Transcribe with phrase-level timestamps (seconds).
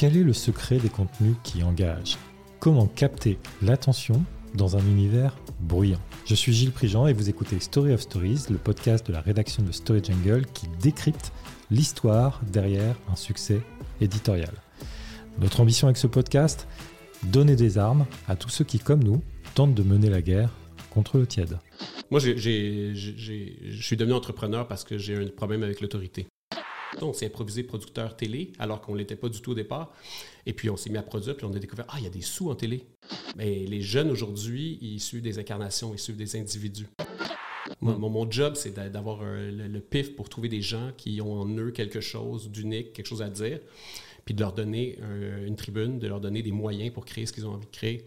[0.00, 2.16] Quel est le secret des contenus qui engagent?
[2.58, 4.24] Comment capter l'attention
[4.54, 6.00] dans un univers bruyant?
[6.24, 9.62] Je suis Gilles Prigent et vous écoutez Story of Stories, le podcast de la rédaction
[9.62, 11.32] de Story Jungle qui décrypte
[11.70, 13.60] l'histoire derrière un succès
[14.00, 14.54] éditorial.
[15.38, 16.66] Notre ambition avec ce podcast?
[17.24, 19.22] Donner des armes à tous ceux qui, comme nous,
[19.54, 20.48] tentent de mener la guerre
[20.88, 21.58] contre le tiède.
[22.10, 26.26] Moi, je suis devenu entrepreneur parce que j'ai un problème avec l'autorité.
[27.00, 29.92] On s'est improvisé producteur télé alors qu'on ne l'était pas du tout au départ.
[30.46, 32.10] Et puis on s'est mis à produire, puis on a découvert, ah, il y a
[32.10, 32.84] des sous en télé.
[33.36, 36.86] Mais les jeunes aujourd'hui, ils suivent des incarnations, ils suivent des individus.
[37.80, 41.70] Mon, job, c'est d'a- d'avoir le, pif pour trouver des gens qui ont en eux
[41.70, 43.60] quelque chose d'unique, quelque chose à dire,
[44.24, 47.32] puis de leur donner un- une tribune, de leur donner des moyens pour créer ce
[47.32, 48.04] qu'ils ont envie de créer.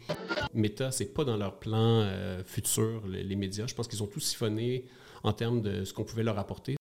[0.53, 3.65] Meta, c'est pas dans leur plan euh, futur, les, les médias.
[3.65, 4.85] Je pense qu'ils ont tout siphonné
[5.23, 6.75] en termes de ce qu'on pouvait leur apporter.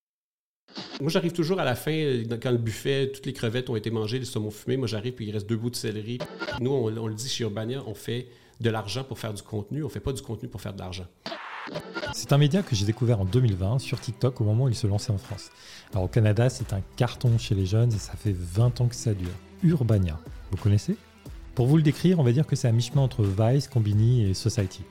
[1.01, 3.91] Moi, j'arrive toujours à la fin, euh, quand le buffet, toutes les crevettes ont été
[3.91, 4.76] mangées, les saumons fumés.
[4.76, 6.18] Moi, j'arrive puis il reste deux bouts de céleri.
[6.60, 8.29] Nous, on, le dit chez Urbania, on fait
[8.60, 9.82] de l'argent pour faire du contenu.
[9.85, 11.07] On fait pas du contenu pour faire de l'argent.
[12.13, 14.87] C'est un média que j'ai découvert en 2020 sur TikTok au moment où il se
[14.87, 15.51] lançait en France.
[15.93, 18.95] Alors au Canada, c'est un carton chez les jeunes et ça fait 20 ans que
[18.95, 19.30] ça dure.
[19.63, 20.18] Urbania,
[20.51, 20.96] vous connaissez?
[21.54, 24.35] Pour vous le décrire, on va dire que c'est à mi-chemin entre Vice, Combini et
[24.35, 24.82] Society.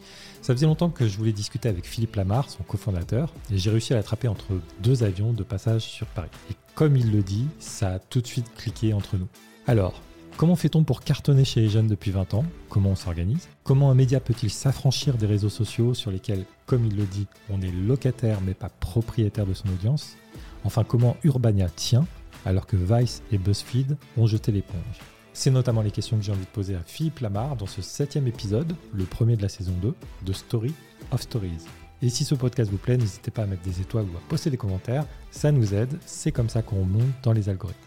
[0.41, 3.93] Ça faisait longtemps que je voulais discuter avec Philippe Lamar, son cofondateur, et j'ai réussi
[3.93, 6.29] à l'attraper entre deux avions de passage sur Paris.
[6.49, 9.27] Et comme il le dit, ça a tout de suite cliqué entre nous.
[9.67, 10.01] Alors,
[10.37, 12.45] Comment fait-on pour cartonner chez les jeunes depuis 20 ans?
[12.67, 13.47] Comment on s'organise?
[13.63, 17.61] Comment un média peut-il s'affranchir des réseaux sociaux sur lesquels, comme il le dit, on
[17.61, 20.15] est locataire mais pas propriétaire de son audience?
[20.63, 22.07] Enfin, comment Urbania tient
[22.45, 24.99] alors que Vice et BuzzFeed ont jeté l'éponge?
[25.33, 28.27] C'est notamment les questions que j'ai envie de poser à Philippe Lamar dans ce septième
[28.27, 30.73] épisode, le premier de la saison 2, de Story
[31.11, 31.65] of Stories.
[32.01, 34.49] Et si ce podcast vous plaît, n'hésitez pas à mettre des étoiles ou à poster
[34.49, 37.79] des commentaires, ça nous aide, c'est comme ça qu'on monte dans les algorithmes.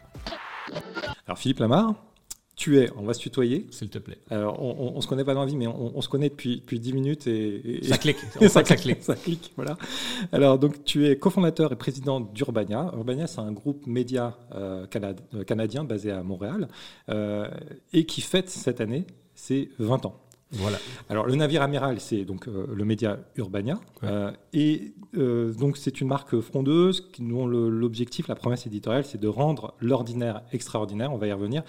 [1.27, 1.95] Alors Philippe Lamar,
[2.57, 3.67] tu es, on va se tutoyer.
[3.71, 4.19] S'il te plaît.
[4.31, 6.29] Alors, on, on, on se connaît pas dans la vie, mais on, on se connaît
[6.29, 8.19] depuis, depuis 10 minutes et, et- Ça clique.
[8.41, 9.03] et ça clique.
[9.03, 9.77] ça clique, voilà.
[10.33, 12.93] Alors, donc, tu es cofondateur et président d'Urbania.
[12.95, 16.69] Urbania, c'est un groupe média euh, cana- euh, canadien basé à Montréal
[17.09, 17.49] euh,
[17.93, 20.21] et qui fête cette année ses 20 ans.
[20.53, 20.79] Voilà.
[21.09, 23.75] Alors, le navire amiral, c'est donc euh, le média Urbania.
[24.03, 24.09] Ouais.
[24.09, 29.29] Euh, et euh, donc, c'est une marque frondeuse dont l'objectif, la promesse éditoriale, c'est de
[29.29, 31.13] rendre l'ordinaire extraordinaire.
[31.13, 31.65] On va y revenir.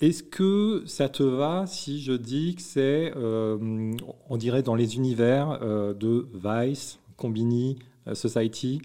[0.00, 5.58] Est-ce que ça te va si je dis que c'est, on dirait, dans les univers
[5.60, 7.78] de Vice, Combini,
[8.12, 8.82] Society?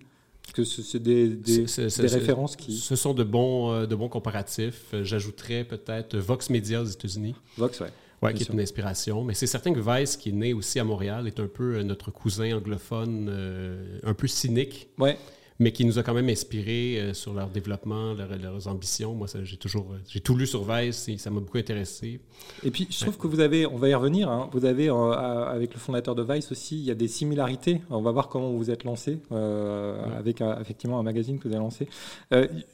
[0.53, 1.66] Que ce- c'est des, des,
[2.00, 2.75] références qui.
[2.78, 4.94] Ce sont de bons, de bons comparatifs.
[5.02, 7.35] J'ajouterais peut-être Vox Media aux États-Unis.
[7.58, 7.91] Vox, ouais.
[8.21, 8.53] Ouais, qui sûr.
[8.53, 9.23] est une inspiration.
[9.23, 11.83] Mais c'est certain que Vice, qui est né aussi à Montréal, est un peu euh,
[11.83, 15.17] notre cousin anglophone, euh, un peu cynique, Ouais,
[15.57, 19.13] mais qui nous a quand même inspiré euh, sur leur développement, leur- leurs ambitions.
[19.15, 22.19] Moi, j'ai toujours, j'ai tout lu sur Vice et ça m'a beaucoup intéressé.
[22.63, 25.11] Et puis, je trouve que vous avez, on va y revenir, hein, vous avez, euh,
[25.13, 27.81] avec le fondateur de Vice aussi, il y a des similarités.
[27.89, 30.15] On va voir comment vous vous êtes lancé, euh, Ouais.
[30.15, 31.87] avec un- effectivement un magazine que vous avez lancé.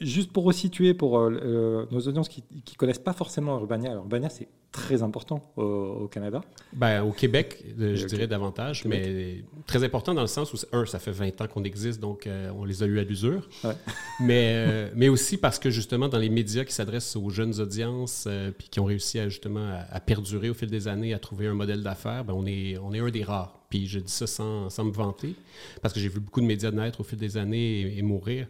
[0.02, 4.48] Juste pour resituer pour nos audiences qui ne connaissent pas forcément Urbania, alors Urbania, c'est
[4.72, 6.42] très important au, au Canada.
[6.74, 9.02] Ben, au Québec, euh, je dirais davantage, Québec.
[9.06, 12.28] mais très important dans le sens où, un, ça fait 20 ans qu'on existe, donc
[12.28, 13.48] euh, on les a eu à l'usure.
[13.64, 13.74] Ouais.
[14.20, 18.28] Mais, euh, mais aussi parce que justement, dans les médias qui s'adressent aux jeunes audiences,
[18.58, 21.46] puis qui ont réussi à justement à, à perdurer au fil des années, à trouver
[21.46, 23.60] un modèle d'affaires, ben, on, est, on est un des rares.
[23.70, 25.36] Puis je dis ça sans, sans me vanter,
[25.82, 28.48] parce que j'ai vu beaucoup de médias naître au fil des années et, et mourir.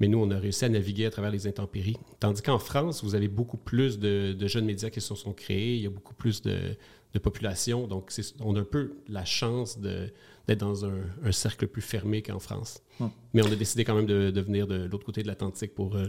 [0.00, 1.96] Mais nous, on a réussi à naviguer à travers les intempéries.
[2.20, 5.76] Tandis qu'en France, vous avez beaucoup plus de, de jeunes médias qui se sont créés,
[5.76, 6.76] il y a beaucoup plus de,
[7.12, 7.86] de population.
[7.86, 12.38] Donc, on a un peu la chance d'être dans un, un cercle plus fermé qu'en
[12.40, 12.82] France.
[13.00, 13.10] Hum.
[13.32, 15.96] Mais on a décidé quand même de, de venir de l'autre côté de l'Atlantique pour
[15.96, 16.06] euh,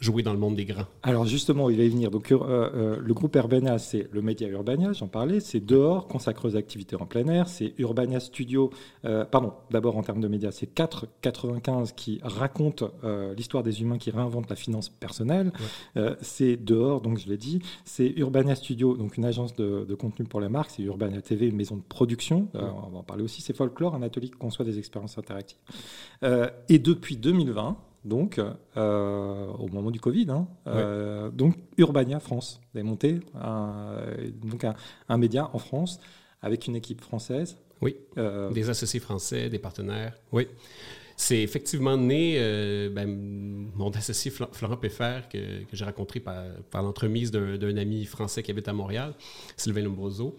[0.00, 0.86] jouer dans le monde des grands.
[1.02, 2.10] Alors justement, il va y venir.
[2.10, 5.40] Donc, euh, euh, le groupe Urbania, c'est le média Urbania, j'en parlais.
[5.40, 7.48] C'est dehors, consacré aux activités en plein air.
[7.48, 8.70] C'est Urbania Studio.
[9.04, 12.84] euh, pardon, d'abord en termes de médias, c'est 4,95 qui raconte
[13.36, 15.52] l'histoire des humains qui réinventent la finance personnelle.
[16.20, 17.60] C'est dehors, donc je l'ai dit.
[17.84, 20.70] C'est Urbania Studio, donc une agence de, de contenu pour la marque.
[20.70, 22.48] C'est Urbania TV, une maison de production.
[22.54, 22.60] Ouais.
[22.60, 23.40] On va en parler aussi.
[23.40, 25.58] C'est Folklore, un atelier qui conçoit des expériences interactives.
[26.68, 28.40] Et depuis 2020, donc
[28.76, 33.96] euh, au moment du Covid, hein, euh, donc Urbania France, vous avez monté un,
[34.40, 34.74] donc un,
[35.08, 36.00] un média en France
[36.40, 37.56] avec une équipe française.
[37.80, 37.96] Oui.
[38.18, 40.14] Euh, Des associés français, des partenaires.
[40.32, 40.48] Oui.
[41.16, 42.38] C'est effectivement né,
[42.88, 43.06] ben,
[43.76, 48.42] mon associé Florent Peffer, que, que j'ai rencontré par, par l'entremise d'un d'un ami français
[48.42, 49.14] qui habite à Montréal,
[49.56, 50.34] Sylvain Lombroso.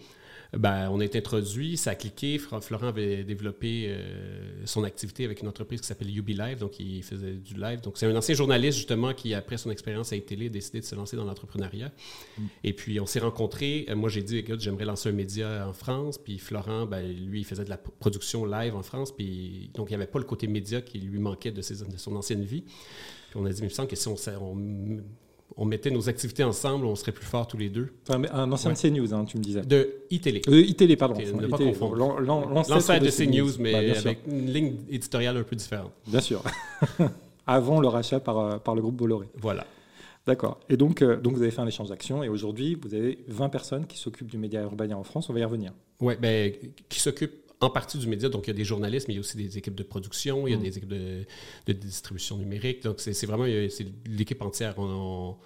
[0.56, 2.38] Ben, on été introduit, ça a cliqué.
[2.38, 7.02] Florent avait développé euh, son activité avec une entreprise qui s'appelle UB Live, donc il
[7.02, 7.80] faisait du live.
[7.80, 10.84] Donc c'est un ancien journaliste justement qui, après son expérience à télé, a décidé de
[10.84, 11.90] se lancer dans l'entrepreneuriat.
[12.38, 12.42] Mm.
[12.62, 13.86] Et puis on s'est rencontrés.
[13.88, 16.18] Euh, moi j'ai dit, écoute, j'aimerais lancer un média en France.
[16.18, 19.14] Puis Florent, ben, lui, il faisait de la production live en France.
[19.14, 21.96] Puis donc il n'y avait pas le côté média qui lui manquait de, ses, de
[21.96, 22.62] son ancienne vie.
[23.30, 25.00] Puis on a dit, il me semble que si on, on
[25.56, 27.92] on mettait nos activités ensemble, on serait plus forts tous les deux.
[28.08, 29.62] un ancien de CNews, hein, tu me disais.
[29.62, 30.42] De iTélé.
[30.48, 31.20] Euh, iTélé, pardon.
[31.20, 31.96] Ne pas confondre.
[32.20, 35.92] L'ancêtre de CNews, mais bah, avec une ligne éditoriale un peu différente.
[36.06, 36.42] Bien sûr.
[37.46, 39.28] Avant le rachat par, euh, par le groupe Bolloré.
[39.36, 39.66] Voilà.
[40.26, 40.58] D'accord.
[40.70, 43.50] Et donc, euh, donc, vous avez fait un échange d'actions et aujourd'hui, vous avez 20
[43.50, 45.28] personnes qui s'occupent du média urbain en France.
[45.28, 45.72] On va y revenir.
[46.00, 46.52] Oui, ben,
[46.88, 48.28] qui s'occupent en partie du média.
[48.28, 50.46] Donc, il y a des journalistes, mais il y a aussi des équipes de production,
[50.46, 50.62] il y a mm.
[50.62, 52.82] des équipes de, distribution numérique.
[52.82, 54.74] Donc, c'est vraiment l'équipe entière.
[54.78, 55.36] On,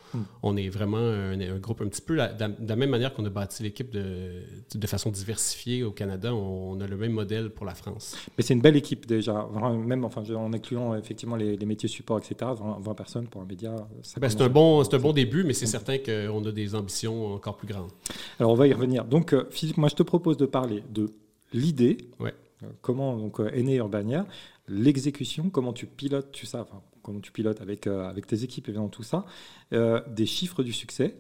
[0.43, 0.59] on, mm.
[0.59, 3.91] est vraiment un, groupe un petit peu, de la même manière qu'on a bâti l'équipe
[3.91, 4.43] de,
[4.75, 8.17] de, façon diversifiée au Canada, on, a le même modèle pour la France.
[8.37, 9.49] Mais c'est une belle équipe déjà,
[9.85, 12.51] même enfin, en incluant effectivement les, métiers support, etc.
[12.59, 13.75] 20, personnes pour un média.
[14.19, 15.69] Ben, c'est un, bon, un bon début, mais c'est mm.
[15.69, 17.91] certain qu'on a des ambitions encore plus grandes.
[18.39, 19.05] Alors, on va y revenir.
[19.05, 21.11] Donc, euh, Philippe, moi, je te propose de parler de
[21.53, 22.35] l'idée, ouais.
[22.63, 24.27] Euh, comment donc, euh, est né Urbania,
[24.67, 28.69] l'exécution, comment tu pilotes tout ça, enfin, comment tu pilotes avec, euh, avec tes équipes,
[28.69, 29.25] évidemment, tout ça,
[29.71, 31.17] des chiffres du succès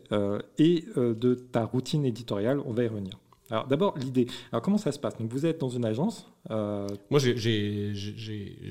[0.58, 3.18] et de ta routine éditoriale, on va y revenir.
[3.50, 4.26] Alors d'abord, l'idée.
[4.52, 5.16] Alors comment ça se passe?
[5.16, 7.92] Donc vous êtes dans une agence euh, Moi, je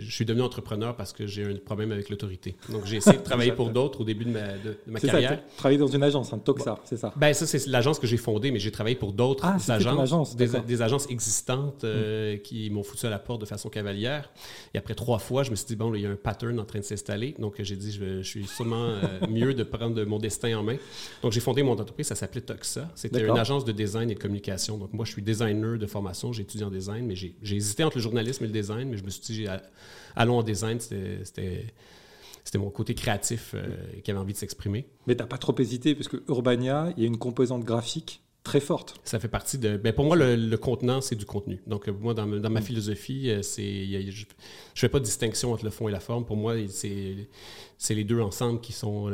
[0.10, 2.56] suis devenu entrepreneur parce que j'ai un problème avec l'autorité.
[2.70, 5.32] Donc j'ai essayé de travailler pour d'autres au début de ma, de, ma carrière.
[5.32, 8.18] Ça, travailler dans une agence, un Toxa, c'est ça Ben ça, c'est l'agence que j'ai
[8.18, 12.40] fondée, mais j'ai travaillé pour d'autres ah, agences, des, agences existantes euh, mm.
[12.40, 14.32] qui m'ont foutu à la porte de façon cavalière.
[14.74, 16.66] Et après trois fois, je me suis dit, bon, il y a un pattern en
[16.66, 17.36] train de s'installer.
[17.38, 20.78] Donc j'ai dit, je, je, suis sûrement euh, mieux de prendre mon destin en main.
[21.22, 22.90] Donc j'ai fondé mon entreprise, ça s'appelait Toxa.
[22.96, 24.38] C'était une agence de design et de communication
[24.80, 27.36] donc, moi, je suis designer de formation, j'ai étudié en design, mais j'ai
[27.68, 29.48] hésité entre le journalisme et le design, mais je me suis dit,
[30.16, 31.66] allons en design, c'était
[32.48, 33.68] c'était mon côté créatif euh,
[34.06, 34.88] qui avait envie de s'exprimer.
[35.06, 38.22] Mais tu n'as pas trop hésité, parce que Urbania, il y a une composante graphique
[38.44, 39.02] très forte.
[39.04, 39.76] Ça fait partie de.
[39.76, 41.62] Ben pour moi, le, contenant, c'est du contenu.
[41.68, 42.64] Donc, euh, moi, dans, dans ma mm.
[42.64, 44.26] philosophie, euh, c'est, je ne
[44.76, 46.24] fais pas de distinction entre le fond et la forme.
[46.24, 47.28] Pour moi, c'est,
[47.78, 49.12] c'est les deux ensemble qui, sont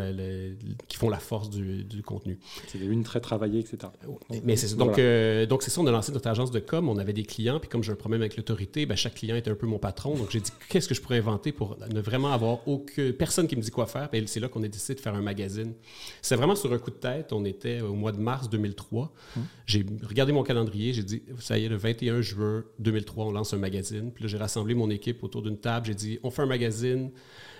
[0.87, 2.39] qui font la force du, contenu.
[2.67, 3.77] C'est une très travaillée, etc.
[4.05, 6.87] Donc, Mais c'est donc, euh, donc c'est ça, on a lancé notre agence de com,
[6.87, 9.51] on avait des clients, puis comme j'ai un problème avec l'autorité, ben, chaque client était
[9.51, 10.15] un peu mon patron.
[10.15, 13.55] Donc j'ai dit, qu'est-ce que je pourrais inventer pour ne vraiment avoir aucune personne qui
[13.55, 14.09] me dit quoi faire?
[14.09, 15.73] Puis c'est là qu'on a décidé de faire un magazine.
[16.21, 17.33] C'est vraiment sur un coup de tête.
[17.33, 19.11] On était au mois de mars 2003.
[19.35, 19.43] Hum.
[19.65, 23.53] J'ai regardé mon calendrier, j'ai dit, ça y est, le 21 juin 2003, on lance
[23.53, 24.11] un magazine.
[24.11, 25.85] Puis là, j'ai rassemblé mon équipe autour d'une table.
[25.87, 27.11] J'ai dit, on fait un magazine.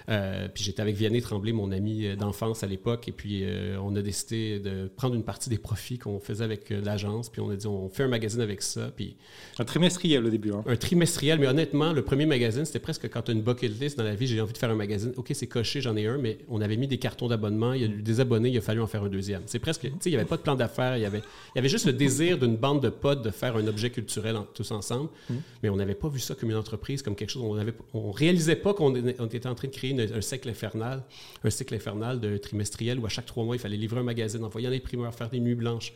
[0.09, 3.77] Euh, puis j'étais avec Vianney Tremblay, mon ami euh, d'enfance à l'époque, et puis euh,
[3.81, 7.49] on a décidé de prendre une partie des profits qu'on faisait avec l'agence, puis on
[7.49, 8.91] a dit on fait un magazine avec ça.
[8.95, 9.15] Puis
[9.59, 10.51] un trimestriel au début.
[10.51, 10.63] Hein.
[10.65, 13.97] Un trimestriel, mais honnêtement, le premier magazine, c'était presque quand tu as une bucket list
[13.97, 15.13] dans la vie, j'ai envie de faire un magazine.
[15.17, 17.85] Ok, c'est coché, j'en ai un, mais on avait mis des cartons d'abonnement, il y
[17.85, 19.43] a eu des abonnés, il a fallu en faire un deuxième.
[19.45, 21.57] C'est presque, tu sais, il n'y avait pas de plan d'affaires, il y avait, il
[21.57, 24.71] y avait juste le désir d'une bande de potes de faire un objet culturel tous
[24.71, 25.33] ensemble, mmh.
[25.61, 28.11] mais on n'avait pas vu ça comme une entreprise, comme quelque chose, on avait, on
[28.11, 31.03] réalisait pas qu'on était en train de créer un cycle infernal,
[31.43, 34.43] un cycle infernal de trimestriel où à chaque trois mois, il fallait livrer un magazine,
[34.43, 35.93] envoyer les primeurs, faire des nuits blanches.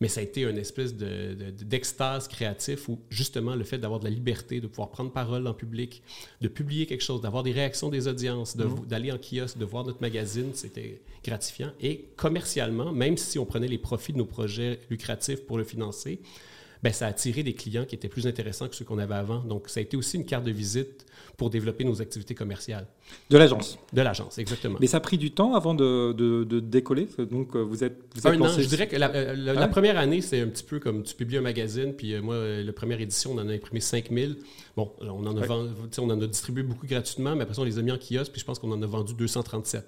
[0.00, 4.04] Mais ça a été une espèce d'extase de, créatif où justement le fait d'avoir de
[4.04, 6.02] la liberté, de pouvoir prendre parole en public,
[6.40, 8.86] de publier quelque chose, d'avoir des réactions des audiences, mmh.
[8.86, 11.70] d'aller en kiosque, de voir notre magazine, c'était gratifiant.
[11.80, 16.20] Et commercialement, même si on prenait les profits de nos projets lucratifs pour le financer,
[16.84, 19.38] ben, ça a attiré des clients qui étaient plus intéressants que ceux qu'on avait avant.
[19.38, 21.06] Donc, ça a été aussi une carte de visite
[21.38, 22.86] pour développer nos activités commerciales.
[23.30, 23.78] De l'agence.
[23.92, 24.76] De l'agence, exactement.
[24.80, 27.08] Mais ça a pris du temps avant de, de, décoller.
[27.18, 27.96] Donc, euh, vous êtes.
[28.14, 30.62] Vous êtes un an, je dirais que la, euh, ah première année, c'est un petit
[30.64, 33.52] peu comme tu publies un magazine, puis euh, moi, la première édition, on en a
[33.52, 34.36] imprimé 5000.
[34.76, 35.46] Bon, on en a,
[35.98, 38.32] on en a distribué beaucoup gratuitement, mais après ça, on les a mis en kiosque,
[38.32, 39.84] puis je pense qu'on en a vendu 237.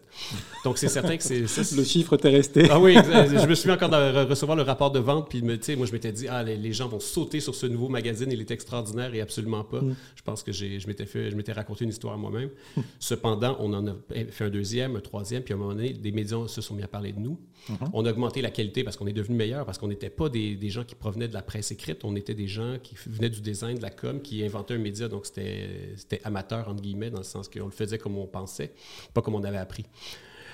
[0.65, 1.41] Donc, c'est certain que c'est.
[1.41, 2.69] le chiffre t'est resté.
[2.71, 5.57] Ah oui, je me souviens encore de recevoir le rapport de vente, puis moi,
[5.87, 9.15] je m'étais dit, ah, les, gens vont sauter sur ce nouveau magazine, il est extraordinaire,
[9.15, 9.81] et absolument pas.
[9.81, 9.97] Mm.
[10.15, 12.51] Je pense que je m'étais fait, je m'étais raconté une histoire moi-même.
[13.07, 13.95] Cependant, on en a
[14.33, 16.83] fait un deuxième, un troisième, puis à un moment donné, des médias se sont mis
[16.83, 17.39] à parler de nous.
[17.71, 17.91] Mm-hmm.
[17.93, 20.57] On a augmenté la qualité parce qu'on est devenu meilleur, parce qu'on n'était pas des,
[20.57, 23.41] des, gens qui provenaient de la presse écrite, on était des gens qui venaient du
[23.41, 27.19] design, de la com, qui inventaient un média, donc c'était c'était amateur, entre guillemets, dans
[27.19, 28.73] le sens qu'on le faisait comme on pensait,
[29.15, 29.85] pas comme on avait appris.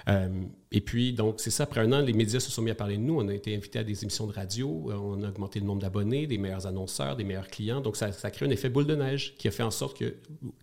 [0.09, 0.29] Euh,
[0.71, 1.65] et puis, donc, c'est ça.
[1.65, 3.21] Après un an, les médias se sont mis à parler de nous.
[3.21, 4.91] On a été invités à des émissions de radio.
[4.91, 7.81] Euh, on a augmenté le nombre d'abonnés, des meilleurs annonceurs, des meilleurs clients.
[7.81, 9.99] Donc, ça, ça a créé un effet boule de neige qui a fait en sorte
[9.99, 10.15] que,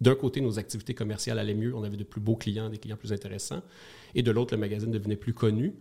[0.02, 1.74] d'un côté, nos activités commerciales allaient mieux.
[1.76, 3.62] On avait de plus beaux clients, des clients plus intéressants.
[4.16, 5.74] Et de l'autre, le magazine devenait plus connu.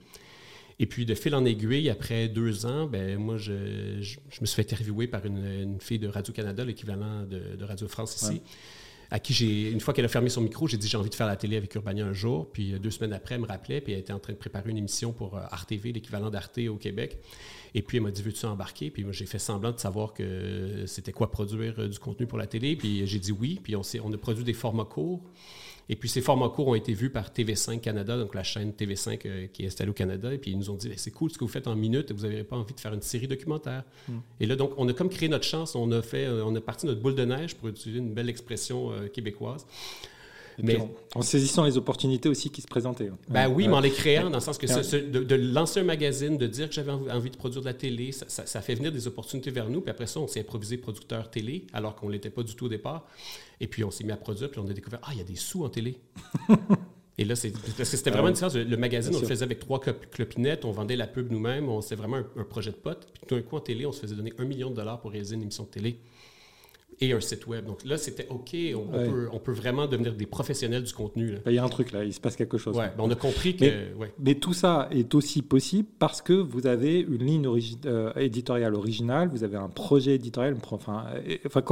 [0.81, 4.63] Et puis, de fil en aiguille, après deux ans, ben, moi, je, me suis fait
[4.63, 8.43] interviewer par une, fille de Radio-Canada, l'équivalent de, Radio France ici
[9.11, 11.15] à qui j'ai, une fois qu'elle a fermé son micro, j'ai dit j'ai envie de
[11.15, 12.51] faire la télé avec Urbania un jour.
[12.53, 14.71] Puis euh, deux semaines après, elle me rappelait, puis elle était en train de préparer
[14.71, 17.19] une émission pour euh, RTV, l'équivalent d'Arte au Québec.
[17.75, 18.91] Et puis elle m'a dit veux-tu embarquer?
[18.91, 22.47] Puis j'ai fait semblant de savoir que c'était quoi produire euh, du contenu pour la
[22.47, 22.77] télé.
[22.77, 23.61] Puis j'ai dit oui.
[23.63, 25.23] Puis on, on a produit des formats courts.
[25.91, 29.21] Et puis ces formats courts ont été vus par TV5 Canada, donc la chaîne TV5
[29.25, 30.33] euh, qui est installée au Canada.
[30.33, 32.23] Et puis ils nous ont dit c'est cool ce que vous faites en minutes, vous
[32.27, 33.85] n'avez pas envie de faire une série documentaire.
[34.09, 34.19] Hmm.
[34.41, 36.61] Et là, donc, on a comme créé notre chance, on a fait, euh, on a
[36.61, 39.67] parti notre boule de neige, pour utiliser une belle expression euh, québécoise.
[40.63, 40.79] Mais,
[41.15, 43.09] en, saisissant les opportunités aussi qui se présentaient.
[43.09, 43.19] Hein.
[43.29, 46.47] Ben oui, mais en les créant, dans le sens que de, lancer un magazine, de
[46.47, 49.69] dire que j'avais envie de produire de la télé, ça, fait venir des opportunités vers
[49.69, 49.81] nous.
[49.81, 52.67] Puis après ça, on s'est improvisé producteur télé, alors qu'on ne l'était pas du tout
[52.67, 53.07] au départ.
[53.61, 55.25] Et puis on s'est mis à produire, puis on a découvert, ah, il y a
[55.25, 55.99] des sous en télé.
[57.21, 58.55] Et là, c'est parce que c'était vraiment une différence.
[58.55, 62.19] Le magazine, on le faisait avec trois clopinettes, on vendait la pub nous-mêmes, c'était vraiment
[62.37, 63.09] un, projet de pote.
[63.13, 65.11] Puis tout d'un coup, en télé, on se faisait donner un million de dollars pour
[65.11, 65.99] réaliser une émission de télé
[67.01, 67.65] et un site web.
[67.65, 71.35] Donc là, c'était OK, on, peut, vraiment devenir des professionnels du contenu.
[71.47, 72.77] Il y a un truc là, il se passe quelque chose.
[72.77, 73.65] Ouais, ben, on a compris que.
[74.19, 77.47] Mais, tout ça est aussi possible parce que vous avez une ligne
[77.87, 80.57] euh, éditoriale originale, vous avez un projet éditorial.
[80.71, 81.05] Enfin,
[81.47, 81.63] enfin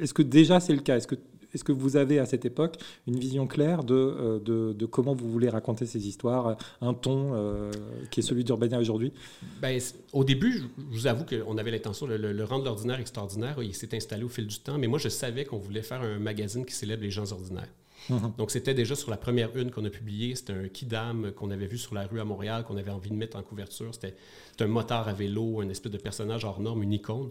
[0.00, 0.96] est-ce que déjà c'est le cas?
[0.96, 1.16] Est-ce que
[1.54, 5.30] est-ce que vous avez à cette époque une vision claire de, euh, de, comment vous
[5.30, 7.70] voulez raconter ces histoires, un ton euh,
[8.10, 9.12] qui est celui d'Urbania aujourd'hui?
[9.60, 9.80] Ben,
[10.12, 13.74] Au début, je vous avoue qu'on avait l'intention, le, le, rang de l'ordinaire extraordinaire, il
[13.74, 16.64] s'est installé au fil du temps, mais moi je savais qu'on voulait faire un magazine
[16.64, 17.68] qui célèbre les gens ordinaires.
[18.08, 18.32] Mhm.
[18.38, 20.34] Donc, c'était déjà sur la première une qu'on a publiée.
[20.34, 23.14] C'était un kidam qu'on avait vu sur la rue à Montréal, qu'on avait envie de
[23.14, 23.94] mettre en couverture.
[23.94, 24.14] C'était
[24.60, 27.30] un motard à vélo, un espèce de personnage hors norme, une icône.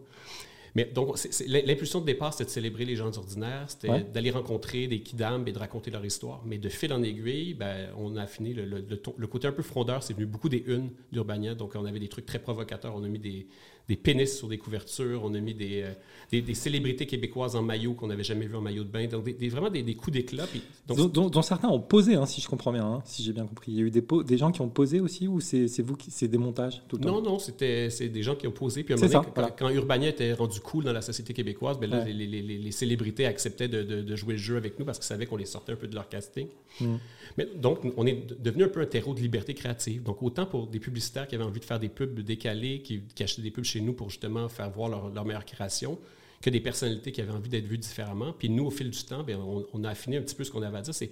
[0.76, 5.02] Mais donc, l'impulsion de départ, c'était de célébrer les gens ordinaires, c'était d'aller rencontrer des
[5.02, 6.42] kidams et de raconter leur histoire.
[6.46, 10.02] Mais de fil en aiguille, ben, on a fini le, le, côté un peu frondeur,
[10.02, 11.56] c'est venu beaucoup des unes d'Urbania.
[11.56, 12.96] Donc, on avait des trucs très provocateurs.
[12.96, 13.48] On a mis des,
[13.88, 17.94] des pénis sur des couvertures, on a mis des, euh, des, célébrités québécoises en maillot
[17.94, 19.08] qu'on n'avait jamais vu en maillot de bain.
[19.08, 20.46] Donc, des, vraiment des, coups d'éclat.
[20.88, 23.72] Dont, certains ont posé, hein, si je comprends bien, hein, si j'ai bien compris.
[23.72, 26.12] Il y a eu des, des gens qui ont posé aussi, ou c'est vous qui.
[26.12, 27.22] C'est des montages tout le temps?
[27.22, 28.84] Non, non, c'est des gens qui ont posé.
[28.84, 29.26] Puis à un moment
[29.58, 33.26] quand, Urbania était rendu cool dans la société québécoise, ben là, les, les, les, célébrités
[33.26, 35.76] acceptaient de, de, jouer le jeu avec nous parce qu'ils savaient qu'on les sortait un
[35.76, 36.48] peu de leur casting.
[36.80, 36.98] Hmm.
[37.38, 40.04] Mais donc, on est devenu un peu un terreau de liberté créative.
[40.04, 43.24] Donc, autant pour des publicitaires qui avaient envie de faire des pubs décalés, qui, qui
[43.24, 46.00] achetaient des pubs chez nous pour justement faire voir leur, meilleure création,
[46.42, 48.34] que des personnalités qui avaient envie d'être vues différemment.
[48.34, 50.62] Puis nous, au fil du temps, bien, on, a affiné un petit peu ce qu'on
[50.62, 50.94] avait à dire.
[50.94, 51.12] C'est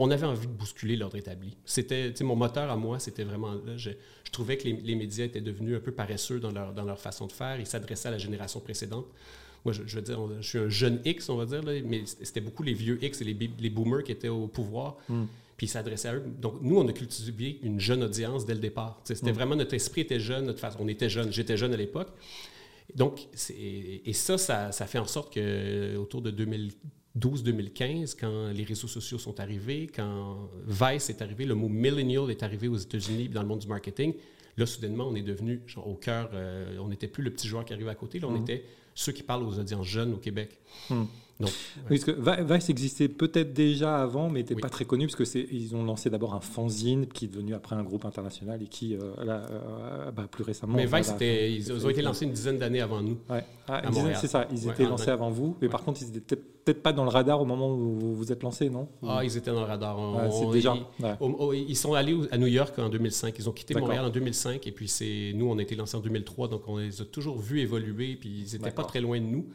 [0.00, 1.56] on avait envie de bousculer l'ordre établi.
[1.64, 3.76] C'était, mon moteur à moi, c'était vraiment là.
[3.76, 3.90] Je,
[4.30, 7.32] trouvais que les, médias étaient devenus un peu paresseux dans leur, dans leur façon de
[7.32, 7.58] faire.
[7.58, 9.06] Ils s'adressaient à la génération précédente.
[9.64, 12.62] Moi, je, veux dire, je suis un jeune X, on va dire, mais c'était beaucoup
[12.62, 14.98] les vieux X et les, les boomers qui étaient au pouvoir.
[15.08, 15.24] Hmm
[15.58, 16.24] puis il s'adressait à eux.
[16.38, 19.00] Donc, nous, on a cultivé une jeune audience dès le départ.
[19.02, 19.34] C'était mm.
[19.34, 20.78] vraiment notre esprit était jeune, notre façon.
[20.80, 22.08] On était jeune, j'étais jeune à l'époque.
[22.94, 26.30] Donc, et ça, ça, fait en sorte que autour de
[27.20, 32.44] 2012-2015, quand les réseaux sociaux sont arrivés, quand Vice est arrivé, le mot millennial est
[32.44, 34.14] arrivé aux États-Unis dans le monde du marketing,
[34.56, 37.72] là, soudainement, on est devenu au cœur, euh, on n'était plus le petit joueur qui
[37.72, 38.42] arrivait à côté, là, on mm.
[38.42, 40.58] était ceux qui parlent aux audiences jeunes au Québec.
[40.88, 41.02] Mm.
[41.40, 41.48] Non.
[41.88, 45.84] parce que Vice existait peut-être déjà avant, mais n'était pas très connu, parce qu'ils ont
[45.84, 50.10] lancé d'abord un fanzine qui est devenu après un groupe international et qui, euh, euh,
[50.10, 50.76] bah, plus récemment.
[50.76, 53.18] Mais Vice, ils, ont été lancés une dizaine d'années avant nous.
[53.30, 53.44] Ouais.
[53.68, 53.82] Ah,
[54.16, 57.04] c'est ça, ils étaient lancés avant vous, mais par contre, ils n'étaient peut-être pas dans
[57.04, 58.88] le radar au moment où vous vous êtes lancé, non?
[59.06, 59.96] Ah, ils étaient dans le radar.
[60.32, 60.74] c'est déjà.
[61.52, 63.38] Ils, sont allés à New York en 2005.
[63.38, 64.92] Ils ont quitté Montréal en 2005, et puis
[65.36, 68.44] nous, on a été lancés en 2003, donc on les a toujours vus évoluer, puis
[68.44, 69.46] ils n'étaient pas très loin de nous.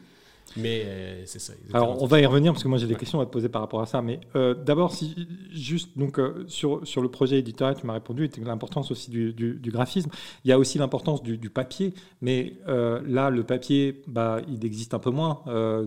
[0.56, 1.52] Mais euh, c'est ça.
[1.72, 3.62] Alors, on va y revenir parce que moi j'ai des questions à te poser par
[3.62, 4.02] rapport à ça.
[4.02, 8.30] Mais euh, d'abord, si, juste donc, euh, sur, sur le projet éditorial, tu m'as répondu,
[8.44, 10.10] l'importance aussi du, du, graphisme.
[10.44, 11.94] Il y a aussi l'importance du, du, papier.
[12.20, 15.42] Mais là, le papier, bah, il existe un peu moins.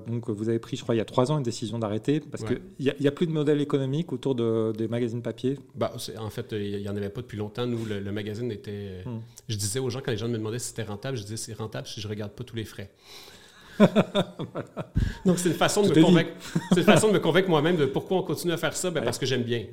[0.08, 2.44] donc, vous avez pris, je crois, il y a trois ans, une décision d'arrêter parce
[2.44, 5.58] qu'il n'y a, a, plus de modèle économique autour de, des magazines papier.
[5.76, 7.66] Bah, en fait, il n'y en avait pas depuis longtemps.
[7.66, 9.04] Nous, le, magazine était.
[9.06, 9.20] Hmm.
[9.48, 11.54] Je disais aux gens, quand les gens me demandaient si c'était rentable, je disais c'est
[11.54, 12.90] rentable si je ne regarde pas tous les frais.
[15.26, 16.32] Donc, c'est une façon de me convaincre.
[16.72, 19.04] c'est une façon de me convaincre moi-même de pourquoi on continue à faire ça, ben,
[19.04, 19.66] parce que j'aime bien.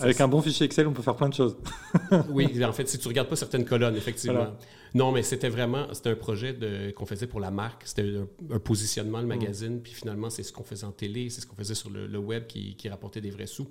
[0.00, 1.56] Avec un bon fichier Excel, on peut faire plein de choses.
[2.30, 4.48] oui, en fait, si tu regardes pas certaines colonnes, effectivement.
[4.94, 6.56] Non, mais c'était vraiment, c'était un projet
[6.94, 7.82] qu'on faisait pour la marque.
[7.84, 8.14] C'était
[8.50, 9.28] un, positionnement, le mm.
[9.28, 12.18] magazine, puis finalement, c'est ce qu'on faisait en télé, c'est ce qu'on faisait sur le,
[12.18, 13.68] web qui, qui rapportait des vrais sous.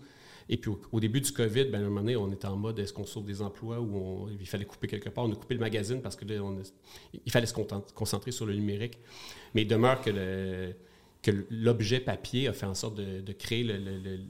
[0.48, 2.78] Et puis au, début du COVID, ben, à un moment donné, on était en mode
[2.80, 5.26] est-ce qu'on sauve des emplois ou il fallait couper quelque part?
[5.26, 6.26] On a coupé le magazine parce que
[7.26, 9.00] il fallait se concentrer sur le numérique.
[9.54, 10.12] Mais il demeure que
[11.50, 13.66] l'objet papier a fait en sorte de, créer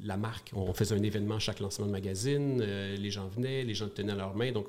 [0.04, 0.52] la marque.
[0.56, 3.90] On faisait un événement à chaque lancement de magazine, euh, les gens venaient, les gens
[3.90, 4.52] tenaient à leurs mains.
[4.52, 4.68] Donc,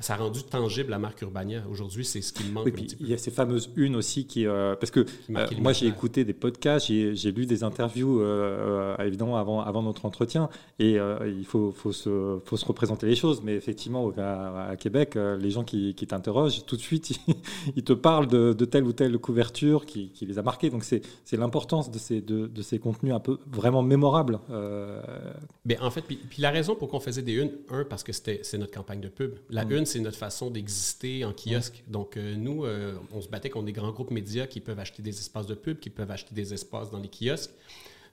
[0.00, 1.62] ça a rendu tangible la marque Urbania.
[1.70, 3.04] Aujourd'hui, c'est ce qui me manque Oui, un puis petit peu.
[3.04, 4.46] il y a ces fameuses unes aussi qui.
[4.46, 5.00] euh, parce que
[5.30, 10.04] euh, moi, j'ai écouté des podcasts, j'ai lu des interviews, euh, évidemment, avant, avant notre
[10.04, 10.48] entretien.
[10.78, 13.42] Et il faut, faut, se, faut se représenter les choses.
[13.42, 17.34] Mais effectivement, à, à Québec, les gens qui, qui t'interrogent, tout de suite, ils,
[17.76, 20.70] ils te parlent de, de telle ou telle couverture qui, qui les a marqués.
[20.70, 21.02] Donc, c'est
[21.36, 24.38] l'importance de ces, de, de ces contenus un peu vraiment mémorables.
[25.64, 28.12] Ben, en fait, puis, puis la raison pour qu'on faisait des unes, un, parce que
[28.12, 29.32] c'est notre campagne de pub.
[29.50, 29.72] La Mm.
[29.72, 31.82] une, c'est notre façon d'exister en kiosque.
[31.88, 35.02] Donc, euh, nous, euh, on se battait contre des grands groupes médias qui peuvent acheter
[35.02, 37.50] des espaces de pub, qui peuvent acheter des espaces dans les kiosques.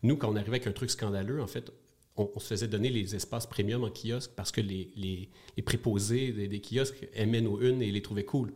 [0.03, 1.71] Nous, quand on arrivait avec un truc scandaleux, en fait,
[2.17, 5.63] on, on se faisait donner les espaces premium en kiosque parce que les, les, les
[5.63, 8.53] préposés des, des kiosques aimaient nos unes et les trouvaient cool.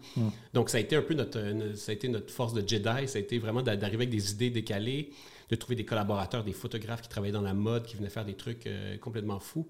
[0.53, 3.07] Donc, ça a été un peu notre, euh, ça a été notre force de Jedi.
[3.07, 5.09] Ça a été vraiment d'a- d'arriver avec des idées décalées,
[5.49, 8.35] de trouver des collaborateurs, des photographes qui travaillaient dans la mode, qui venaient faire des
[8.35, 9.67] trucs euh, complètement fous.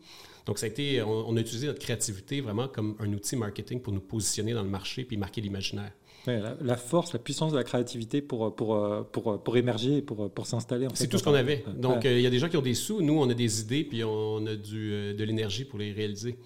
[0.50, 3.82] Donc, ça a été, on, on a utilisé notre créativité vraiment comme un outil marketing
[3.82, 5.91] pour nous positionner dans le marché puis marquer l'imaginaire.
[6.25, 10.01] ouais, la, la force, la puissance de la créativité pour, pour, pour, pour, émerger et
[10.01, 10.88] pour, pour s'installer.
[10.96, 11.63] C'est tout ce qu'on avait.
[11.68, 11.74] Ouais.
[11.77, 13.00] Donc, euh, il y a des gens qui ont des sous.
[13.03, 16.39] Nous, on a des idées puis on a du, euh, de l'énergie pour les réaliser.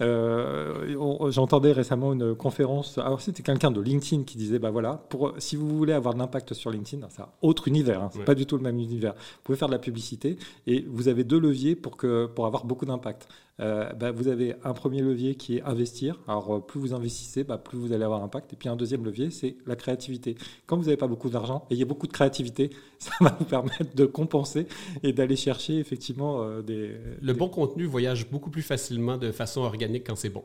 [0.00, 2.98] Euh, J'entendais récemment une conférence.
[2.98, 6.18] Alors, c'était quelqu'un de LinkedIn qui disait bah voilà, pour, si vous voulez avoir de
[6.18, 8.24] l'impact sur LinkedIn, c'est un autre univers, hein, c'est Ouais.
[8.24, 9.12] pas du tout le même univers.
[9.14, 12.64] Vous pouvez faire de la publicité et vous avez deux leviers pour, que, pour avoir
[12.64, 13.28] beaucoup d'impact.
[13.60, 16.18] Euh, bah, vous avez un premier levier qui est investir.
[16.26, 18.52] Alors, euh, plus vous investissez, bah, plus vous allez avoir d'impact.
[18.52, 20.36] Et puis, un deuxième levier, c'est la créativité.
[20.66, 24.06] Quand vous n'avez pas beaucoup d'argent, ayez beaucoup de créativité, ça va vous permettre de
[24.06, 24.66] compenser
[25.02, 26.96] et d'aller chercher effectivement euh, des.
[27.20, 30.42] Le des- bon contenu voyage beaucoup plus facilement de façon organique quand c'est bon.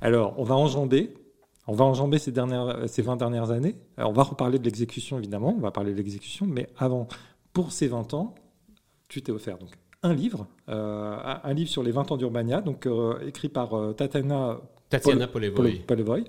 [0.00, 1.14] Alors, on va enjamber.
[1.66, 3.74] On va enjamber ces, dernières, ces 20 dernières années.
[3.96, 5.54] Alors, on va reparler de l'exécution, évidemment.
[5.56, 6.46] On va parler de l'exécution.
[6.46, 7.08] Mais avant,
[7.54, 8.34] pour ces 20 ans,
[9.08, 9.70] tu t'es offert donc
[10.04, 13.92] un livre, euh, un livre sur les 20 ans d'Urbania, donc euh, écrit par euh,
[13.92, 14.58] Tatiana
[14.90, 15.80] Tatiana Pole- Polevoy.
[15.86, 16.24] Polevoy.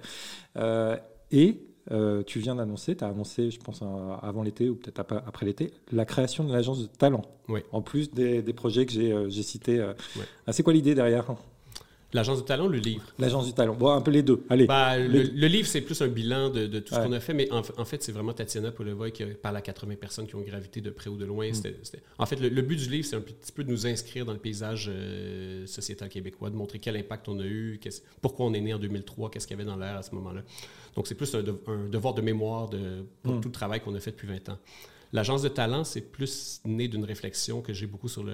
[1.31, 3.81] Et euh, tu viens d'annoncer, tu as annoncé, je pense,
[4.21, 7.21] avant l'été ou peut-être ap- après l'été, la création de l'agence de talent.
[7.47, 7.59] Oui.
[7.71, 8.91] En plus des, des projets que
[9.29, 9.79] j'ai cités.
[9.81, 9.93] Ouais.
[10.47, 11.25] Ah, c'est quoi l'idée derrière?
[12.15, 13.03] L'agence de talent, le livre.
[13.19, 13.75] L'agence du talent.
[13.75, 14.43] Bon, un peu les deux.
[14.49, 14.65] Allez.
[14.65, 17.51] Bah, le, livre, c'est plus un bilan de, de tout ce qu'on a fait, mais
[17.51, 20.41] en, en fait, c'est vraiment Tatiana Polevoy qui a parlé à 80 personnes qui ont
[20.41, 21.27] gravité de près ou de Mm.
[21.27, 21.53] loin.
[21.53, 23.85] C'était- c'était- En fait, le, le but du livre, c'est un petit peu de nous
[23.85, 27.79] inscrire dans le paysage euh, sociétal québécois, de montrer quel impact on a eu,
[28.21, 30.41] pourquoi on est né en 2003, qu'est-ce qu'il y avait dans l'air à ce moment-là.
[30.95, 33.41] Donc, c'est plus un, de- un devoir de mémoire de, pour Mm.
[33.41, 34.57] tout le travail qu'on a fait depuis 20 ans.
[35.11, 38.33] L'agence de talent, c'est plus né d'une réflexion que j'ai beaucoup sur le,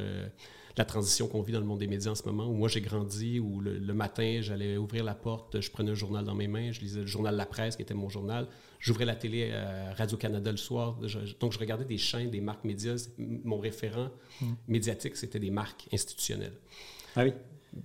[0.77, 2.81] la transition qu'on vit dans le monde des médias en ce moment, où moi j'ai
[2.81, 6.47] grandi, où le, le matin, j'allais ouvrir la porte, je prenais un journal dans mes
[6.47, 8.47] mains, je lisais le journal La Presse, qui était mon journal,
[8.79, 12.63] j'ouvrais la télé à Radio-Canada le soir, je- donc je regardais des chaînes, des marques
[12.63, 13.07] médias.
[13.17, 14.09] Mon référent
[14.67, 16.57] médiatique, c'était des marques institutionnelles.
[17.15, 17.33] Ah oui.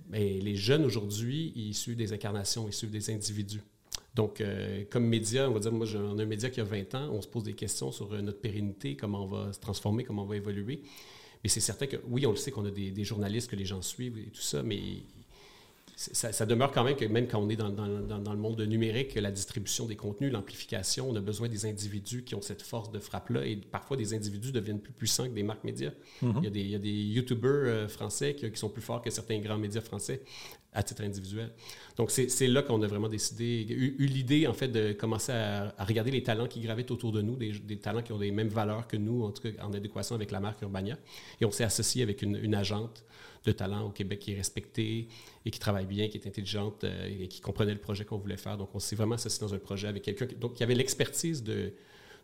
[0.09, 3.61] Mais les jeunes aujourd'hui, ils suivent des incarnations, ils suivent des individus.
[4.15, 7.09] Donc, euh, comme média, on va dire, moi, j'ai- un média qui a 20 ans,
[7.11, 10.23] on se pose des questions sur euh, notre pérennité, comment on va se transformer, comment
[10.23, 10.81] on va évoluer.
[11.47, 13.81] Mais c'est certain que, oui, on le sait qu'on a des, journalistes que les gens
[13.81, 14.81] suivent et tout ça, mais
[15.99, 18.39] ça, ça demeure quand même que même quand on est dans, dans- dans- dans le
[18.39, 22.61] monde numérique, la distribution des contenus, l'amplification, on a besoin des individus qui ont cette
[22.61, 23.45] force de frappe-là.
[23.47, 25.91] Et parfois, des individus deviennent plus puissants que des marques médias.
[26.21, 26.33] Mhm.
[26.37, 28.83] il, y a des, il y a des YouTubers euh, français qui, qui sont plus
[28.83, 30.21] forts que certains grands médias français
[30.71, 31.49] à titre individuel.
[31.95, 35.31] Donc, c'est c'est là qu'on a vraiment décidé, eu, eu l'idée, en fait, de commencer
[35.31, 38.19] à, à regarder les talents qui gravitent autour de nous, des, des talents qui ont
[38.19, 40.95] les mêmes valeurs que nous, en tout cas en adéquation avec la marque Urbania.
[41.41, 43.03] Et on s'est associé avec une, une agente
[43.47, 45.07] de talent au Québec qui est respectée
[45.45, 48.37] et qui travaille bien, qui est intelligente euh, et qui comprenait le projet qu'on voulait
[48.37, 48.57] faire.
[48.57, 51.43] Donc, on s'est vraiment associé dans un projet avec quelqu'un qui, donc, qui avait l'expertise
[51.43, 51.73] de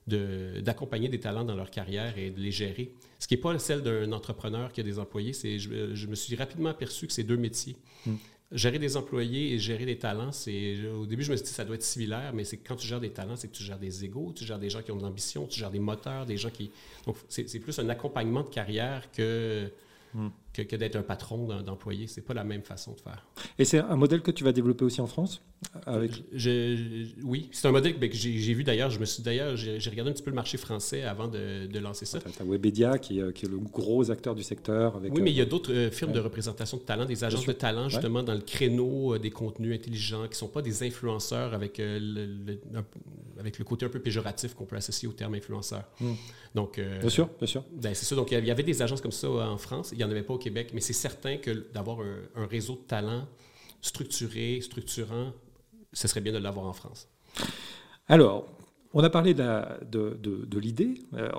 [0.05, 2.91] de- d'accompagner des talents dans leur carrière et de les gérer.
[3.19, 6.15] Ce qui n'est pas celle d'un entrepreneur qui a des employés, c'est je, je me
[6.15, 7.77] suis rapidement aperçu que c'est deux métiers.
[8.05, 8.15] Mm.
[8.51, 11.63] Gérer des employés et gérer des talents, c'est au début je me suis dit ça
[11.63, 13.79] doit être similaire, mais c'est que quand tu gères des talents, c'est que tu gères
[13.79, 16.35] des égaux, tu gères des gens qui ont de l'ambition, tu gères des moteurs, des
[16.37, 16.69] gens qui
[17.05, 19.69] donc c'est c'est plus un accompagnement de carrière que
[20.15, 20.27] Mm.
[20.53, 22.07] Que, que d'être un patron d'employé.
[22.07, 23.25] C'est pas la même façon de faire.
[23.59, 25.41] Et c'est un modèle que tu vas développer aussi en France
[25.85, 26.11] avec...
[26.33, 28.89] Je- je- oui, c'est un modèle ben, que j'ai j'ai vu d'ailleurs.
[28.89, 31.79] Je me suis d'ailleurs, j'ai regardé un petit peu le marché français avant de, de
[31.79, 32.19] lancer ça.
[32.19, 34.95] T'as t'as Webedia qui, est- qui est le gros acteur du secteur.
[34.97, 36.17] Avec, Oui, mais il y euh, a d'autres euh, firmes ouais.
[36.17, 39.73] de représentation de talent, des agences de talent, justement, dans le créneau euh, des contenus
[39.73, 42.99] intelligents, qui ne sont pas des influenceurs avec, euh, le, le- un peu-
[43.39, 45.83] avec le côté un peu péjoratif qu'on peut associer au terme influenceur.
[45.99, 46.11] Mm.
[46.55, 47.63] Donc, euh, Bien sûr, bien sûr.
[47.71, 48.15] ben, c'est ça.
[48.15, 49.89] Donc, il y avait des agences comme ça euh, en France.
[49.93, 50.71] Il n'y en avait pas au Québec.
[50.73, 53.27] Mais c'est certain que d'avoir un, un réseau de talent
[53.81, 55.31] structuré, structurant,
[55.91, 57.07] ce serait bien de l'avoir en France.
[58.07, 58.45] Alors,
[58.93, 60.93] on a parlé de, l'idée.
[61.13, 61.29] Euh,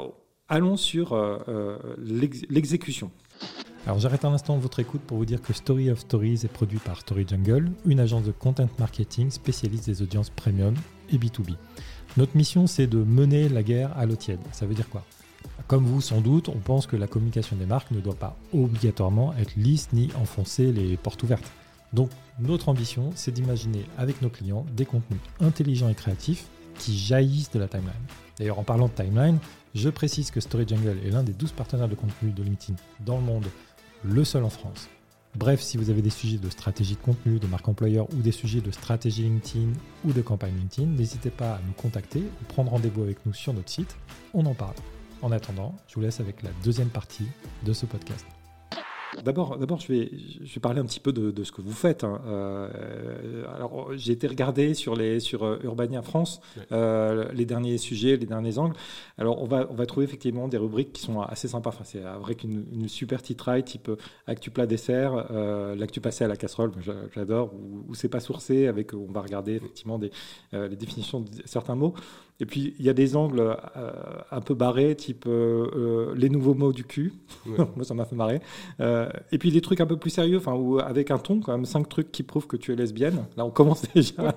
[0.48, 3.10] allons sur euh, euh, l'ex- l'exécution.
[3.86, 6.78] Alors j'arrête un instant votre écoute pour vous dire que Story of Stories est produit
[6.78, 10.74] par Story Jungle, une agence de content marketing spécialiste des audiences premium
[11.12, 11.54] et B2B.
[12.16, 14.40] Notre mission c'est de mener la guerre à l'eau tiède.
[14.52, 15.04] Ça veut dire quoi?
[15.66, 19.34] Comme vous sans doute, on pense que la communication des marques ne doit pas obligatoirement
[19.38, 21.50] être lisse ni enfoncer les portes ouvertes.
[21.92, 26.46] Donc notre ambition c'est d'imaginer avec nos clients des contenus intelligents et créatifs
[26.78, 27.92] qui jaillissent de la timeline.
[28.38, 29.38] D'ailleurs en parlant de timeline,
[29.74, 33.16] je précise que Story Jungle est l'un des 12 partenaires de contenu de LinkedIn dans
[33.16, 33.46] le monde
[34.02, 34.88] le seul en France.
[35.36, 38.30] Bref, si vous avez des sujets de stratégie de contenu, de marque employeur ou des
[38.30, 39.72] sujets de stratégie LinkedIn
[40.04, 43.52] ou de campagne LinkedIn, n'hésitez pas à nous contacter ou prendre rendez-vous avec nous sur
[43.52, 43.96] notre site.
[44.32, 44.74] On en parle.
[45.24, 47.24] En attendant, je vous laisse avec la deuxième partie
[47.64, 48.26] de ce podcast.
[49.22, 50.10] D'abord, d'abord, je vais,
[50.42, 52.04] je vais parler un petit peu de, ce que vous faites.
[52.04, 52.20] Hein.
[52.26, 58.18] Euh, alors, j'ai été regarder sur les sur euh, Urbania France euh, les derniers sujets,
[58.18, 58.76] les derniers angles.
[59.16, 61.70] Alors, on va on va trouver effectivement des rubriques qui sont assez sympas.
[61.70, 63.90] Enfin, c'est vrai qu'une une super titraille type
[64.26, 65.32] actu plat dessert,
[65.74, 66.72] l'actu passé à la casserole,
[67.14, 67.54] j'adore.
[67.54, 70.10] Ou, c'est pas sourcé avec on va regarder effectivement des
[70.52, 71.94] les définitions de certains mots.
[72.40, 73.92] Et puis, il y a des angles euh,
[74.32, 77.14] un peu barrés, type euh, euh, les nouveaux mots du cul.
[77.46, 78.40] Moi, ça m'a fait marrer.
[78.80, 81.88] et puis, des trucs un peu plus sérieux, enfin, avec un ton, quand même, cinq
[81.88, 83.26] trucs qui prouvent que tu es lesbienne.
[83.36, 84.34] Là, on commence déjà.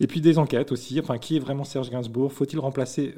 [0.00, 0.98] et puis, des enquêtes aussi.
[0.98, 2.32] Enfin, qui est vraiment Serge Gainsbourg?
[2.32, 3.14] Faut-il remplacer,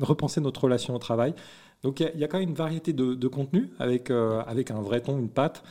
[0.00, 1.34] repenser notre relation au travail?
[1.82, 5.00] Donc il y, a quand même une variété de, de contenus avec, avec un vrai
[5.00, 5.64] ton, une patte.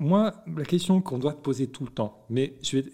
[0.00, 2.84] Moi, la question qu'on doit te poser tout le temps, mais je vais,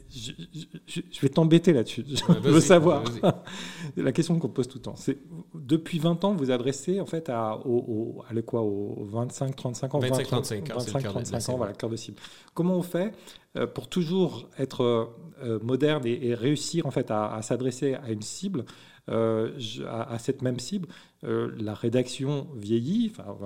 [0.88, 3.04] je, vais t'embêter là-dessus, je veux savoir.
[3.96, 5.16] la question qu'on te pose tout le temps, c'est
[5.54, 10.00] depuis 20 ans, vous adressez en fait à, au, à quoi, aux 25-35 ans?
[10.00, 12.18] 25-35 25, ans, voilà, cœur de cible.
[12.54, 13.12] Comment on fait
[13.56, 15.14] euh, pour toujours être
[15.44, 18.64] euh, moderne et, réussir en fait à s'adresser à une cible
[19.08, 19.52] euh,
[19.88, 20.88] à, cette même cible.
[21.22, 23.38] Euh, la rédaction vieillit, enfin,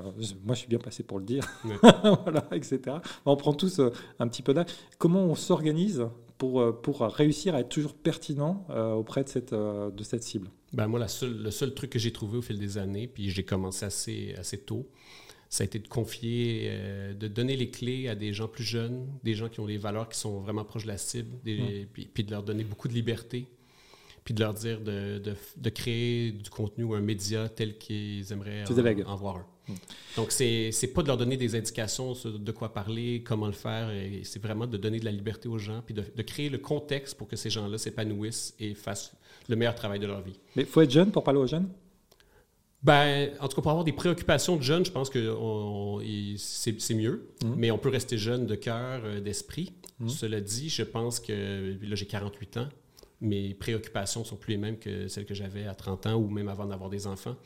[0.44, 1.46] moi je suis bien passé pour le dire,
[2.25, 2.81] voilà, etc.
[3.27, 4.68] On prend tous euh, un petit peu d'âge.
[4.96, 6.07] Comment on s'organise
[6.38, 10.51] pour, pour réussir à être toujours pertinent auprès de cette, de cette cible?
[10.73, 13.42] Ben Moi, la le seul truc que j'ai trouvé au fil des années, puis j'ai
[13.42, 14.88] commencé assez, assez tôt,
[15.51, 16.73] ça a été de confier,
[17.14, 20.09] de donner les clés à des gens plus jeunes, des gens qui ont des valeurs
[20.09, 22.94] qui sont vraiment proches de la cible, des, puis, puis, de leur donner beaucoup de
[22.94, 23.46] liberté
[24.24, 28.33] puis de leur dire de, de, de, créer du contenu ou un média tel qu'ils
[28.33, 28.64] aimeraient
[29.06, 29.46] en, voir un.
[29.68, 29.76] Hmm.
[30.16, 33.52] Donc, c'est n'est pas de leur donner des indications sur de quoi parler, comment le
[33.52, 33.90] faire,
[34.24, 37.16] c'est vraiment de donner de la liberté aux gens, puis de, de créer le contexte
[37.16, 39.12] pour que ces gens-là s'épanouissent et fassent
[39.48, 40.38] le meilleur travail de leur vie.
[40.56, 41.68] Mais il faut être jeune pour parler aux jeunes?
[42.83, 45.37] Ben, en tout cas, pour avoir des préoccupations de jeunes, je pense que
[46.38, 47.54] c'est mieux, hmm.
[47.56, 49.74] mais on peut rester jeune de cœur, euh, d'esprit.
[49.98, 50.09] Hmm.
[50.09, 52.68] Cela dit, je pense que, là j'ai 48 ans,
[53.20, 56.48] mes préoccupations sont plus les mêmes que celles que j'avais à 30 ans ou même
[56.48, 57.37] avant d'avoir des enfants.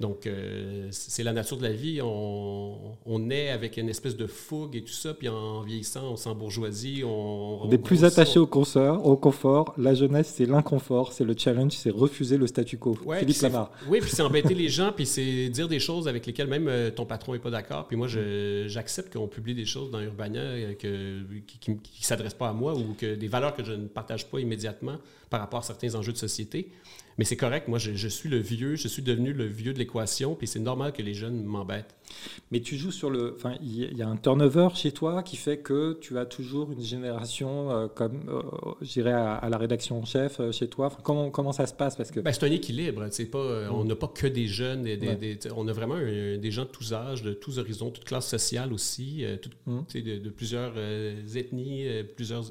[0.00, 2.00] Donc, euh, c'est la nature de la vie.
[2.02, 6.16] On, on, est avec une espèce de fougue et tout ça, puis en vieillissant, on
[6.16, 7.04] s'embourgeoisit.
[7.04, 9.72] On, on, est plus attaché au, confort, au confort.
[9.78, 12.98] La jeunesse, c'est l'inconfort, c'est le challenge, c'est refuser le statu quo.
[13.18, 13.70] Philippe Lamar.
[13.88, 16.90] Oui, puis c'est embêter les gens, puis c'est dire des choses avec lesquelles même euh,
[16.90, 17.86] ton patron n'est pas d'accord.
[17.86, 18.08] Puis moi,
[18.66, 22.74] j'accepte qu'on publie des choses dans Urbania euh, que, qui ne s'adressent pas à moi
[22.74, 24.96] ou que des valeurs que je ne partage pas immédiatement
[25.30, 26.72] par rapport à certains enjeux de société.
[27.18, 30.34] Mais c'est correct, moi, je, suis le vieux, je suis devenu le vieux de l'équation,
[30.34, 31.94] puis c'est normal que les jeunes m'embêtent.
[32.50, 33.34] Mais tu joues sur le.
[33.36, 36.82] Enfin, il y a un turnover chez toi qui fait que tu as toujours une
[36.82, 38.42] génération euh, comme, euh,
[38.80, 40.90] j'irais à, la rédaction en chef euh, chez toi.
[41.02, 41.96] comment, comment ça se passe?
[41.96, 42.20] Parce que.
[42.20, 43.06] Ben, c'est un équilibre.
[43.10, 43.88] C'est pas, On mm.
[43.88, 44.82] n'a pas que des jeunes.
[44.84, 48.72] Des, on a vraiment des gens de tous âges, de tous horizons, toutes classes sociales
[48.72, 49.24] aussi,
[49.66, 49.80] mm.
[49.94, 50.74] de, plusieurs
[51.34, 52.44] ethnies, plusieurs.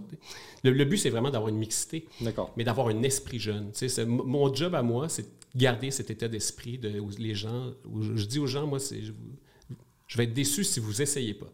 [0.64, 2.06] Le, but, c'est vraiment d'avoir une mixité.
[2.22, 2.52] D'accord.
[2.58, 3.72] Mais d'avoir un esprit jeune.
[4.08, 7.72] Mon job à moi, c'est garder cet état d'esprit de les gens.
[8.02, 9.02] je dis aux gens, moi, c'est
[10.14, 11.52] je vais être déçu si vous essayez pas.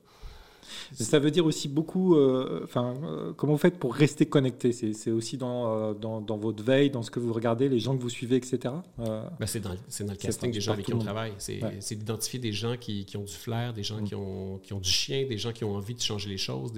[0.91, 4.74] Ça veut dire aussi beaucoup, euh, enfin, euh, comment vous faites pour rester connecté?
[4.74, 7.95] C'est aussi dans, euh, dans, dans, votre veille, dans ce que vous regardez, les gens
[7.95, 8.74] que vous suivez, etc.
[8.98, 11.32] Ben, c'est dans, dans, le casting des gens avec qui on travaille.
[11.38, 14.04] C'est d'identifier des gens qui, qui, ont du flair, des gens mm.
[14.04, 16.74] qui, ont, qui ont du chien, des gens qui ont envie de changer les choses.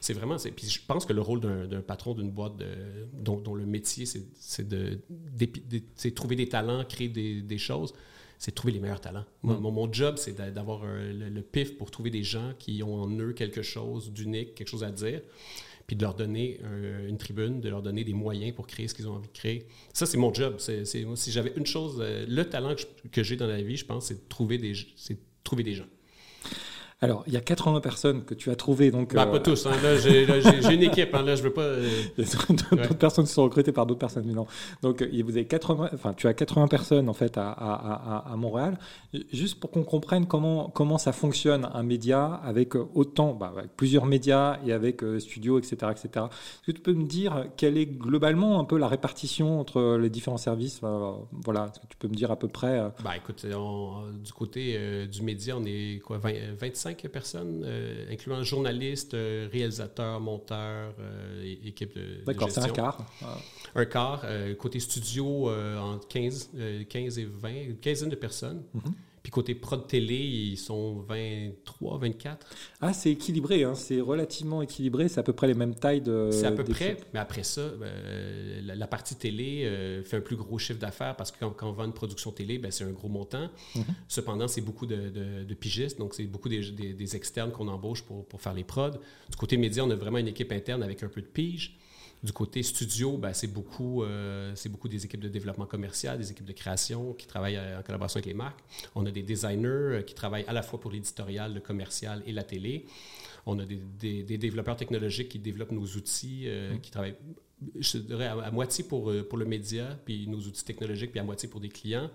[0.00, 0.36] C'est vraiment.
[0.36, 2.66] Puis je pense que le rôle d'un patron d'une boîte de,
[3.12, 7.92] dont, dont, le métier, c'est de, de, trouver des talents, créer des, des choses
[8.38, 9.24] c'est de trouver les meilleurs talents.
[9.42, 9.54] Mm.
[9.54, 13.62] Mon, job, c'est d'avoir le, pif pour trouver des gens qui ont en eux quelque
[13.62, 15.20] chose d'unique, quelque chose à dire,
[15.86, 16.60] puis de leur donner
[17.08, 19.66] une tribune, de leur donner des moyens pour créer ce qu'ils ont envie de créer.
[19.92, 20.56] Ça, c'est mon job.
[20.58, 22.74] C'est, si j'avais une chose, euh, le talent
[23.10, 24.74] que, j'ai dans la vie, je pense, c'est de trouver des,
[25.42, 25.86] trouver des gens.
[27.00, 28.90] Alors, il y a 80 personnes que tu as trouvées.
[28.90, 29.66] Donc, bah, pas tous.
[29.66, 29.72] Hein.
[29.84, 30.24] Là, j'ai
[30.74, 31.14] une équipe.
[31.14, 31.22] Hein.
[31.22, 31.74] Là, je veux pas.
[32.18, 34.24] d'autres personnes qui sont recrutées par d'autres personnes.
[34.26, 34.46] Mais non.
[34.82, 38.78] Donc, vous avez 80, enfin, tu as 80 personnes en fait à, à, à, Montréal.
[39.32, 44.04] Juste pour qu'on comprenne comment, comment ça fonctionne un média avec autant, bah, avec plusieurs
[44.04, 46.08] médias et avec studios, etc., etc.
[46.26, 50.10] Est-ce que tu peux me dire quelle est globalement un peu la répartition entre les
[50.10, 54.32] différents services Voilà, est-ce que tu peux me dire à peu près Bah, écoute, du
[54.32, 60.94] côté du média, on est quoi, 20, 25 personnes, euh, incluant journalistes, euh, réalisateurs, monteurs,
[60.98, 62.98] euh, équipe de, D'accord, c'est un quart.
[63.74, 64.24] Un quart.
[64.58, 66.50] côté studio, entre 15,
[66.88, 68.62] 15 et 20, une quinzaine de personnes.
[68.76, 68.92] Mm-hmm.
[69.28, 72.46] Puis côté prod télé, ils sont 23, 24.
[72.80, 73.74] Ah, c'est équilibré, hein.
[73.74, 76.30] c'est relativement équilibré, c'est à peu près les mêmes tailles de.
[76.32, 80.36] C'est à peu près, mais après ça, euh, la, partie télé euh, fait un plus
[80.36, 83.10] gros chiffre d'affaires parce que quand, on vend une production télé, ben, c'est un gros
[83.10, 83.50] montant.
[83.74, 83.84] Mhm.
[84.08, 88.54] Cependant, c'est beaucoup de, pigistes, donc c'est beaucoup des, externes qu'on embauche pour, pour faire
[88.54, 88.96] les prods.
[89.28, 91.76] Du côté média, on a vraiment une équipe interne avec un peu de pige.
[92.22, 96.46] Du côté studio, ben, c'est beaucoup, euh, beaucoup des équipes de développement commercial, des équipes
[96.46, 98.58] de création qui travaillent euh, en collaboration avec les marques.
[98.96, 102.32] On a des designers euh, qui travaillent à la fois pour l'éditorial, le commercial et
[102.32, 102.86] la télé.
[103.46, 106.80] On a des, développeurs technologiques qui développent nos outils, mm.
[106.80, 107.16] qui travaillent,
[107.78, 111.48] je dirais, à, moitié pour, pour le média, puis nos outils technologiques, puis à moitié
[111.48, 112.10] pour des clients.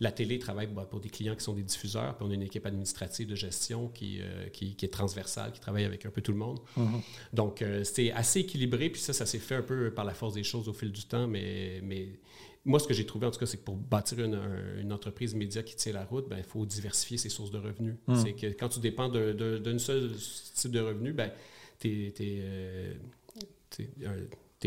[0.00, 2.66] La télé travaille pour des clients qui sont des diffuseurs, puis on a une équipe
[2.66, 6.38] administrative de gestion qui, euh, qui, est transversale, qui travaille avec un peu tout le
[6.38, 6.60] monde.
[6.76, 7.00] Mm-hmm.
[7.32, 10.34] Donc, euh, c'est assez équilibré, puis ça, ça s'est fait un peu par la force
[10.34, 12.20] des choses au fil du temps, mais, mais
[12.64, 15.62] moi, ce que j'ai trouvé, en tout cas, c'est que pour bâtir une, entreprise média
[15.62, 17.94] qui tient la route, ben, il faut diversifier ses sources de revenus.
[18.06, 18.14] Mm.
[18.16, 20.12] C'est que quand tu dépends d'une seule
[20.54, 21.30] type de revenu, ben,
[21.78, 22.94] tu n'es euh,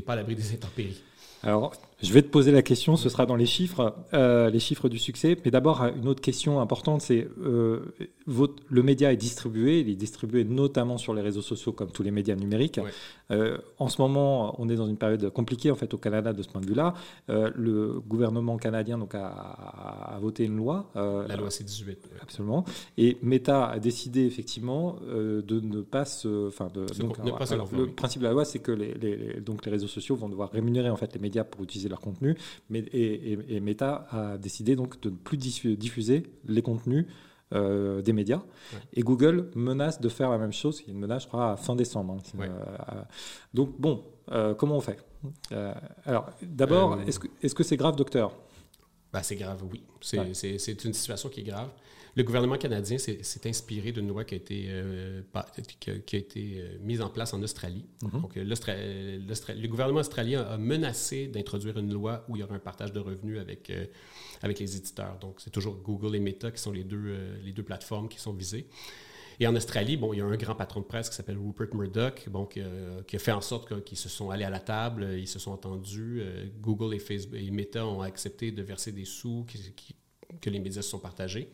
[0.05, 1.01] pas à l'abri des intempéries.
[1.43, 4.89] Alors, je vais te poser la question, ce sera dans les chiffres, euh, les chiffres
[4.89, 5.37] du succès.
[5.45, 7.93] Mais d'abord, une autre question importante, c'est euh,
[8.25, 12.11] le média est distribué, il est distribué notamment sur les réseaux sociaux comme tous les
[12.11, 12.79] médias numériques.
[13.29, 16.41] Euh, en ce moment, on est dans une période compliquée en fait au Canada de
[16.41, 16.95] ce point de vue-là.
[17.27, 20.89] le gouvernement canadien donc a, voté une loi.
[20.95, 21.97] la loi C18.
[22.21, 22.65] Absolument.
[22.97, 28.27] Et Meta a décidé effectivement de ne pas se, enfin de, donc, le principe de
[28.27, 31.10] la loi, c'est que les, les, donc les réseaux sociaux vont devoir rémunérer en fait
[31.13, 32.37] les médias pour utiliser leur contenu.
[32.69, 37.05] Mais, et, Meta a décidé donc de ne plus diffuser les contenus
[37.53, 38.41] euh, des médias.
[38.93, 40.81] Et Google menace de faire la même chose.
[40.81, 42.17] Il y a une menace, je crois, à fin décembre.
[42.17, 42.39] Hein.
[42.39, 43.01] Euh,
[43.53, 44.97] donc, bon, euh, comment on fait?
[46.05, 46.97] Alors, d'abord,
[47.41, 48.33] est-ce que c'est grave, docteur?
[49.11, 49.83] Bah, C'est grave, oui.
[49.99, 51.69] C'est une situation qui est grave.
[52.15, 55.21] Le gouvernement canadien s'est inspiré d'une loi qui a été, euh,
[55.79, 57.85] qui a, été euh, mise en place en Australie.
[58.03, 58.21] Mhm.
[58.21, 62.91] Donc, le gouvernement australien a menacé d'introduire une loi où il y aura un partage
[62.91, 63.85] de revenus avec, euh,
[64.41, 65.17] avec les éditeurs.
[65.19, 68.33] Donc, c'est toujours Google et Meta qui sont les deux, les deux plateformes qui sont
[68.33, 68.67] visées.
[69.39, 71.73] Et en Australie, bon, il y a un grand patron de presse qui s'appelle Rupert
[71.73, 75.27] Murdoch, bon, qui, a fait en sorte qu'ils se sont allés à la table, ils
[75.27, 76.21] se sont entendus.
[76.59, 79.45] Google et Facebook et Meta ont accepté de verser des sous
[80.39, 81.49] que les médias se sont partagés.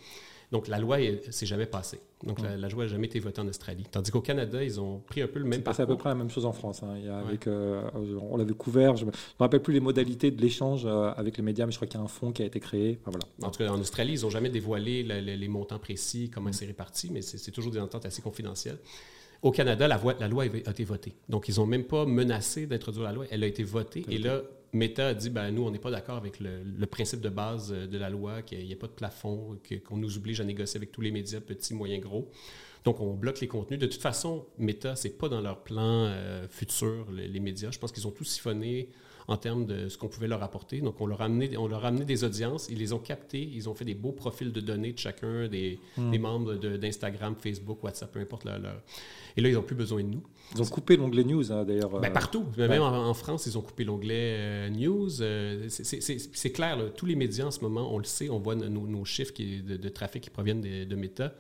[0.52, 0.98] Donc, la loi
[1.30, 2.00] s'est jamais passée.
[2.24, 3.84] Donc, la, loi n'a jamais été votée en Australie.
[3.92, 6.16] Tandis qu'au Canada, ils ont pris un peu le même C'est à peu près la
[6.16, 6.84] même chose en France.
[6.84, 6.96] Hein.
[7.26, 7.84] avec, euh,
[8.22, 8.96] on l'avait couvert.
[8.96, 11.78] Je ne me rappelle plus les modalités de l'échange euh, avec les médias, mais je
[11.78, 13.00] crois qu'il y a un fonds qui a été créé.
[13.06, 13.20] voilà.
[13.44, 17.10] En tout cas, en Australie, ils n'ont jamais dévoilé les montants précis, comment c'est réparti,
[17.12, 18.80] mais c'est toujours des ententes assez confidentielles.
[19.42, 21.14] Au Canada, la, la, loi a été votée.
[21.30, 23.26] Donc, ils n'ont même pas menacé d'introduire la loi.
[23.30, 24.04] Elle a été votée.
[24.10, 24.42] Et là,
[24.74, 27.88] Meta a dit ben, nous, on n'est pas d'accord avec le, principe de base euh,
[27.88, 30.92] de la loi, qu'il n'y ait pas de plafond, qu'on nous oblige à négocier avec
[30.92, 32.30] tous les médias, petits, moyens, gros.
[32.84, 33.80] Donc, on bloque les contenus.
[33.80, 37.72] De toute façon, Meta, ce n'est pas dans leur plan euh, futur, les, médias.
[37.72, 38.90] Je pense qu'ils ont tout siphonné
[39.28, 40.80] en termes de ce qu'on pouvait leur apporter.
[40.80, 43.42] Donc, on leur, a amené, on leur a amené des audiences, ils les ont captés,
[43.42, 46.18] ils ont fait des beaux profils de données de chacun des, hmm.
[46.18, 48.58] membres d'Instagram, Facebook, WhatsApp, peu importe leur,
[49.36, 50.24] Et là, ils n'ont plus besoin de nous.
[50.56, 52.00] Ils ont coupé l'onglet News, hein, d'ailleurs.
[52.00, 52.46] Ben, partout.
[52.58, 55.22] Même en, France, ils ont coupé l'onglet euh, News.
[55.22, 59.04] Euh, c'est clair, tous les médias en ce moment, on le sait, on voit nos,
[59.04, 61.34] chiffres qui, de, trafic qui proviennent de, de Meta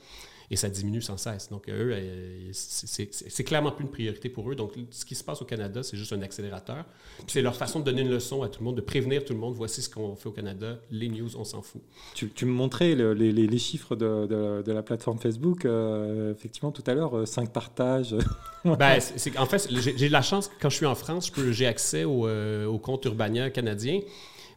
[0.50, 1.50] et ça diminue sans cesse.
[1.50, 4.56] Donc, eux, euh, c'est clairement plus une priorité pour eux.
[4.56, 6.86] Donc, ce qui se passe au Canada, c'est juste un accélérateur.
[7.28, 9.40] C'est leur façon de donner une leçon à tout le monde, de prévenir tout le
[9.40, 9.56] monde.
[9.56, 10.80] Voici ce qu'on fait au Canada.
[10.90, 11.82] Les news, on s'en fout.
[12.14, 15.66] Tu, me montrais les, chiffres de, la plateforme Facebook.
[15.66, 18.16] Euh, effectivement, tout à l'heure, 5 euh, partages.
[18.64, 19.00] ben,
[19.38, 22.80] en fait, j'ai de la chance, quand je suis en France, j'ai accès au, au
[22.80, 24.00] compte Urbania canadien.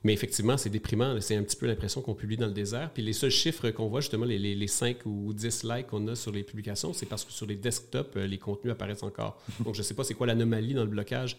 [0.02, 1.20] Mais effectivement, c'est déprimant.
[1.20, 2.90] C'est un petit peu l'impression qu'on publie dans le désert.
[2.92, 6.14] Puis les seuls chiffres qu'on voit, justement, les, les, 5 ou 10 likes qu'on a
[6.14, 9.40] sur les publications, c'est parce que sur les desktops, euh, les contenus apparaissent encore.
[9.64, 11.36] Donc, je ne sais pas c'est quoi l'anomalie dans le blocage.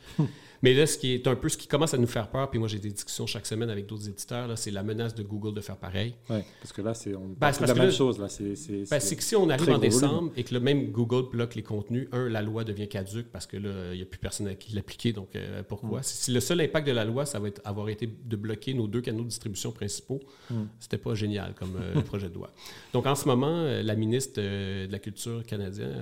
[0.62, 2.60] Mais là, ce qui est un peu ce qui commence à nous faire peur, puis
[2.60, 5.62] moi j'ai des discussions chaque semaine avec d'autres éditeurs, c'est la menace de Google de
[5.62, 6.13] faire pareil.
[6.30, 8.19] Oui, parce que là, c'est ben, la même chose.
[8.19, 8.54] Là, c'est,
[8.89, 12.08] ben, que si on arrive en décembre et que le même Google bloque les contenus,
[12.12, 14.76] un, la loi devient caduque parce que là, il n'y a plus personne à qui
[14.76, 15.13] l'appliquer.
[15.13, 16.02] Donc, euh, pourquoi?
[16.02, 16.04] Mm.
[16.04, 18.88] Si, le seul impact de la loi, ça va être, avoir été de bloquer nos
[18.88, 20.64] deux canaux de distribution principaux, mm.
[20.80, 22.52] c'était pas génial comme euh, projet de loi.
[22.94, 25.94] Donc, en ce moment, euh, la ministre de la Culture canadienne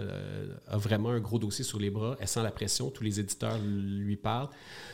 [0.68, 2.16] a vraiment un gros dossier sur les bras.
[2.20, 2.90] Elle sent la pression.
[2.90, 4.50] Tous les éditeurs lui parlent.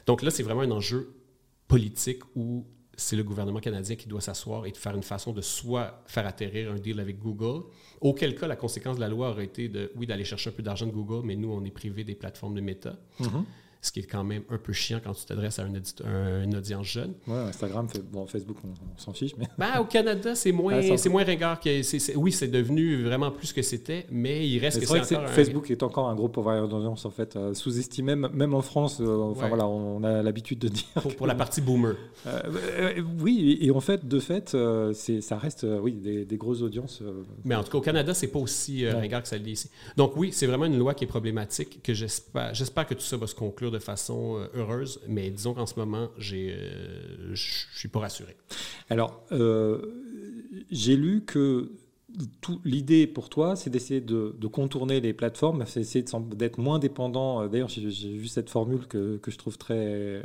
[0.06, 1.14] Donc là, c'est vraiment un enjeu
[1.68, 2.66] politique où
[2.98, 6.26] c'est le gouvernement canadien qui doit s'asseoir et de faire une façon de soit faire
[6.26, 7.64] atterrir un deal avec Google,
[8.00, 10.64] auquel cas la conséquence de la loi aurait été de, oui, d'aller chercher un peu
[10.64, 12.98] d'argent de Google, mais nous, on est privé des plateformes de Meta.
[13.20, 13.44] Mm-hmm
[13.86, 17.14] ce qui est quand même un peu chiant quand tu t'adresses à une, audience jeune.
[17.28, 19.34] Oui, Instagram, bon, Facebook, on, s'en fiche.
[19.38, 19.46] Mais...
[19.60, 21.60] Ben, au Canada, c'est moins, ah, c'est moins ringard.
[21.60, 25.70] Que, oui, c'est devenu vraiment plus que c'était, mais il reste que c'est encore Facebook
[25.70, 29.00] est encore un gros pourvoyeur d'audience, en fait, euh, sous-estimé, même en France.
[29.02, 30.86] Euh, enfin, voilà, on a l'habitude de dire.
[31.18, 31.96] Pour, la partie boomer.
[32.26, 34.58] Euh, oui, et, en fait, de fait,
[34.94, 37.04] ça reste oui, des, grosses audiences.
[37.44, 39.70] Mais en tout cas, au Canada, c'est pas aussi ringard que ça l'est ici.
[39.96, 43.28] Donc, oui, c'est vraiment une loi qui est problématique, que j'espère que tout ça va
[43.28, 48.00] se conclure de façon euh, heureuse, mais disons qu'en ce moment, euh, je suis pas
[48.00, 48.36] rassuré.
[48.90, 49.82] Alors, euh,
[50.72, 51.72] j'ai lu que
[52.64, 57.46] l'idée pour toi, c'est d'essayer de, contourner les plateformes, c'est essayer d'être moins dépendant.
[57.48, 57.82] D'ailleurs, j'ai
[58.18, 60.24] vu cette formule que, que, je trouve très,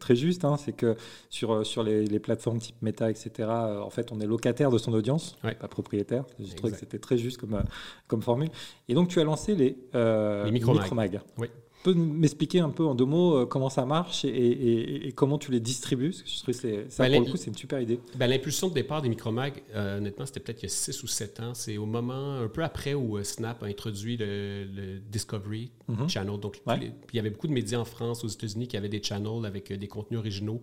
[0.00, 0.96] très juste, hein, c'est que
[1.30, 5.38] sur, sur les, plateformes type Meta, etc., en fait, on est locataire de son audience,
[5.40, 6.24] pas propriétaire.
[6.38, 7.62] J'ai trouvé que c'était très juste comme,
[8.06, 8.50] comme formule.
[8.88, 11.20] Et donc, tu as lancé les, les micro-mags.
[11.38, 11.48] oui
[11.82, 15.60] peux m'expliquer un peu en deux mots euh, comment ça marche et, comment tu les
[15.60, 16.10] distribues?
[16.10, 18.00] Parce que je trouve que ça, ben, pour le coup, c'est une super idée.
[18.16, 21.06] Ben, L'impulsion de départ des micromags, euh, honnêtement, c'était peut-être il y a 6 ou
[21.06, 21.54] 7 ans.
[21.54, 26.08] C'est au moment, un peu après, où euh, Snap a introduit le, Discovery mhm.
[26.08, 26.38] Channel.
[26.38, 29.44] Donc, il y avait beaucoup de médias en France, aux États-Unis, qui avaient des channels
[29.44, 30.62] avec des contenus originaux,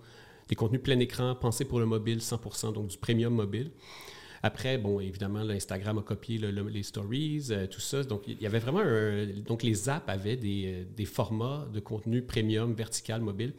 [0.50, 3.72] des contenus plein écran, pensés pour le mobile 100%, donc du premium mobile.
[4.48, 8.04] Après, bon, évidemment, l'Instagram a copié les stories, euh, tout ça.
[8.04, 12.22] Donc, il y avait vraiment un, Donc, les apps avaient des, des formats de contenu
[12.22, 13.52] premium, vertical, mobile.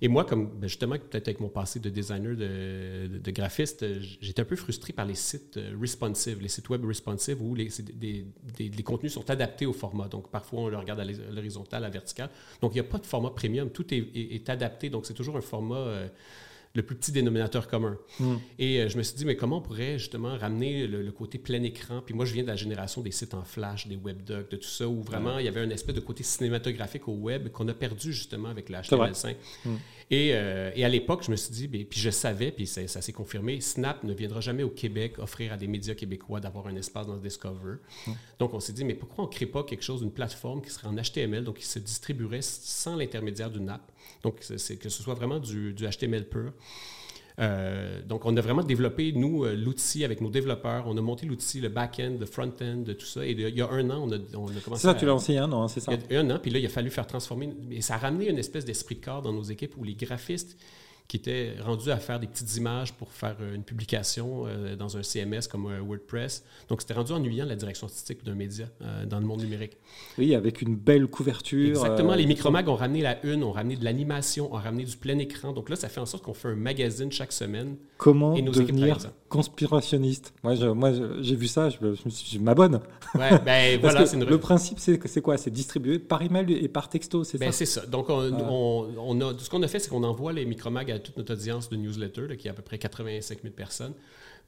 [0.00, 3.84] Et moi, comme ben, justement, peut-être avec mon passé de designer, de, graphiste,
[4.22, 7.68] j'étais un peu frustré par les sites euh, responsive, les sites web responsive où les,
[7.94, 10.08] des, contenus sont adaptés au format.
[10.08, 12.30] Donc, parfois, on le regarde à l'horizontale, à la verticale.
[12.62, 13.68] Donc, il n'y a pas de format premium.
[13.68, 14.88] Tout est, adapté.
[14.88, 15.76] Donc, c'est toujours un format.
[15.76, 16.08] Euh,
[16.74, 17.98] le plus petit dénominateur commun.
[18.18, 18.36] Hmm.
[18.58, 21.62] Et euh, je me suis dit, mais comment on pourrait justement ramener le, côté plein
[21.62, 22.00] écran?
[22.04, 24.68] Puis moi, je viens de la génération des sites en flash, des webdocs, de tout
[24.68, 27.74] ça, où vraiment il y avait un espèce de côté cinématographique au web qu'on a
[27.74, 29.34] perdu justement avec le HTML5.
[30.12, 33.12] Euh, et, à l'époque, je me suis dit, ben, puis je savais, puis ça, s'est
[33.12, 37.06] confirmé, Snap ne viendra jamais au Québec offrir à des médias québécois d'avoir un espace
[37.06, 37.76] dans Discover.
[38.06, 38.12] Hmm.
[38.38, 40.70] Donc on s'est dit, mais pourquoi on ne crée pas quelque chose, une plateforme qui
[40.70, 43.90] serait en HTML, donc qui se distribuerait sans l'intermédiaire d'une app?
[44.22, 46.52] Donc c'est que ce soit vraiment du HTML pur.
[47.38, 50.84] Euh, donc, on a vraiment développé, nous, euh, l'outil avec nos développeurs.
[50.86, 53.24] On a monté l'outil, le back-end, le front-end, tout ça.
[53.26, 54.82] Et il y a un an, on a, on a commencé.
[54.82, 55.92] C'est ça, tu l'as lancé un an, c'est ça?
[55.92, 57.50] Il y a un an, puis là, il a fallu faire transformer.
[57.70, 60.56] Et ça a ramené une espèce d'esprit de corps dans nos équipes où les graphistes
[61.08, 64.96] qui était rendu à faire des petites images pour faire euh, une publication euh, dans
[64.96, 66.44] un CMS comme euh, WordPress.
[66.68, 68.66] Donc, c'était rendu ennuyant la direction artistique d'un média
[69.06, 69.76] dans le monde numérique.
[70.18, 71.70] Oui, avec une belle couverture.
[71.70, 72.14] Exactement.
[72.14, 75.52] Les micromags ont ramené la une, ont ramené de l'animation, ont ramené du plein écran.
[75.52, 77.76] Donc là, ça fait en sorte qu'on fait un magazine chaque semaine.
[77.98, 80.34] Comment devenir conspirationniste?
[80.42, 82.80] Moi, moi j'ai vu ça, je, je, m'abonne.
[83.14, 84.24] Ouais, ben, voilà, une...
[84.24, 85.36] Le principe, c'est quoi?
[85.36, 87.58] C'est distribué par email et par texto, c'est ben, ça?
[87.58, 87.86] C'est ça.
[87.86, 91.16] Donc, on, on, a, ce qu'on a fait, c'est qu'on envoie les micromags à toute
[91.16, 93.94] notre audience de newsletter, qui est à peu près 85 000 personnes.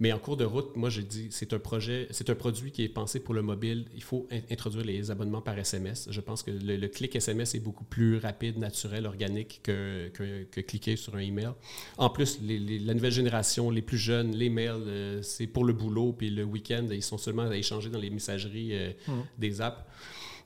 [0.01, 2.83] Mais en cours de route, moi, j'ai dit, c'est un projet, c'est un produit qui
[2.83, 3.87] est pensé pour le mobile.
[3.95, 6.09] Il faut introduire les abonnements par SMS.
[6.11, 10.97] Je pense que le, clic SMS est beaucoup plus rapide, naturel, organique que, que, cliquer
[10.97, 11.51] sur un email.
[11.97, 16.13] En plus, la nouvelle génération, les plus jeunes, les mails, euh, c'est pour le boulot,
[16.13, 19.13] puis le week-end, ils sont seulement à échanger dans les messageries euh, mmh.
[19.39, 19.85] des apps.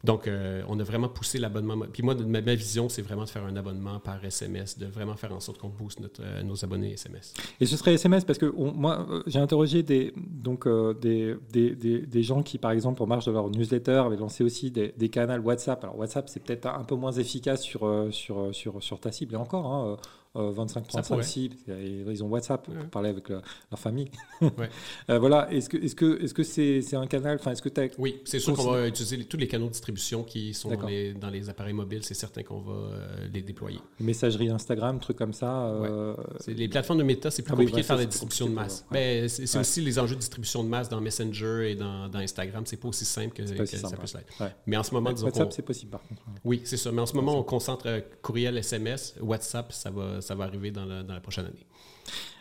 [0.04, 1.76] Donc, euh, on a vraiment poussé l'abonnement.
[1.92, 5.32] Puis moi, ma, vision, c'est vraiment de faire un abonnement par SMS, de vraiment faire
[5.32, 7.34] en sorte qu'on booste notre, euh, nos abonnés SMS.
[7.61, 10.68] Et ce serait SMS parce que moi, euh, j'ai interrogé des, donc,
[11.00, 14.70] des, des, des, gens qui, par exemple, en marge de leur newsletter, avaient lancé aussi
[14.70, 15.82] des, canaux WhatsApp.
[15.82, 19.34] Alors, WhatsApp, c'est peut-être un peu moins efficace sur, sur, sur, sur ta cible.
[19.34, 19.96] Et encore, hein,
[20.35, 23.43] 25, 35 si, ils ont WhatsApp pour parler avec leur
[23.77, 24.11] famille.
[24.41, 24.51] Ouais.
[25.11, 25.51] Euh, voilà.
[25.53, 28.21] Est-ce que est-ce que est-ce que c'est c'est un canal Enfin, est-ce que tu Oui,
[28.25, 31.31] c'est sûr qu'on va utiliser tous les canaux de distribution qui sont dans les, dans
[31.31, 32.03] les, appareils mobiles.
[32.03, 33.79] C'est certain qu'on va euh, les déployer.
[34.01, 35.67] Messagerie Instagram, trucs comme ça.
[35.69, 36.14] Euh...
[36.47, 38.85] Les plateformes de méta, c'est plus ah compliqué de faire la distribution de masse.
[38.91, 42.64] Ben, c'est aussi les enjeux de distribution de masse dans Messenger et dans, dans Instagram.
[42.66, 44.55] C'est pas aussi simple que, que ça peut l'être.
[44.66, 46.22] Mais en ce moment, disons WhatsApp, c'est possible par contre.
[46.45, 46.93] Oui, c'est ça.
[46.93, 50.71] Mais en ce moment, on concentre euh, courriel, SMS, WhatsApp, ça va, ça va arriver
[50.71, 51.66] dans la, prochaine année.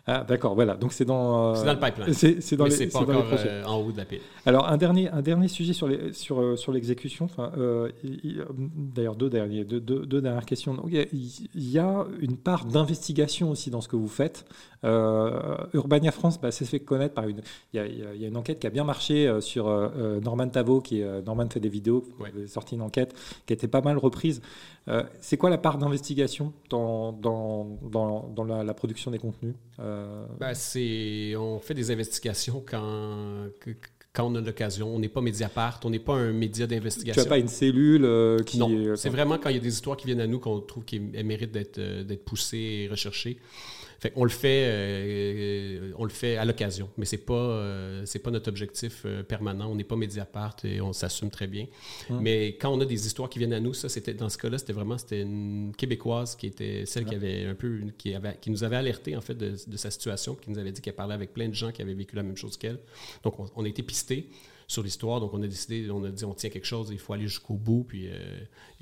[0.10, 0.76] Ah, d'accord, voilà.
[0.76, 1.54] Donc c'est dans.
[1.54, 2.14] Euh, dans le pipeline.
[2.14, 4.22] C'est dans, les, pas encore euh, en haut de la pile.
[4.46, 7.28] Alors un dernier, un dernier sujet sur les, sur, euh, sur l'exécution.
[8.02, 10.74] D'ailleurs deux derniers, deux, deux, dernières questions.
[10.76, 14.46] Donc, il, y a, une part d'investigation aussi dans ce que vous faites.
[14.84, 17.42] Urbania France, bah, s'est fait connaître par une.
[17.74, 19.68] Il y, a, il y, a, une enquête qui a bien marché sur
[20.24, 23.14] Norman Tavo, qui est Norman fait des vidéos, qui sorti une enquête
[23.46, 24.42] qui a été pas mal reprise.
[25.20, 29.56] c'est quoi la part d'investigation dans, dans, dans, dans la, la, production des contenus?
[29.78, 30.54] Ben,
[31.38, 33.48] on fait des investigations quand,
[34.18, 34.96] quand on a l'occasion.
[34.96, 37.22] On n'est pas Mediapart, on n'est pas un média d'investigation.
[37.22, 38.58] Tu n'as pas une cellule euh, qui...
[38.58, 40.86] Non, c'est vraiment quand il y a des histoires qui viennent à nous qu'on trouve
[40.86, 43.38] qu'elles méritent d'être euh, poussées et recherchées
[44.16, 48.32] on le fait, euh, on le fait à l'occasion, mais c'est pas, euh, c'est pas
[48.32, 49.70] notre objectif euh, permanent.
[49.70, 51.66] On n'est pas Mediapart et on s'assume très bien.
[52.10, 52.20] Hum.
[52.22, 54.58] Mais quand on a des histoires qui viennent à nous, ça, c'était dans ce cas-là,
[54.58, 58.52] c'était vraiment c'était une québécoise qui était celle qui avait un peu, qui avait, qui
[58.52, 61.34] nous avait alerté en fait de, sa situation, qui nous avait dit qu'elle parlait avec
[61.34, 62.80] plein de gens qui avaient vécu la même chose qu'elle.
[63.24, 64.30] Donc, on, on a été pistés
[64.68, 65.22] sur l'histoire.
[65.22, 67.54] Donc, on a décidé, on a dit, on tient quelque chose, il faut aller jusqu'au
[67.54, 67.86] bout.
[67.88, 68.14] Puis, euh,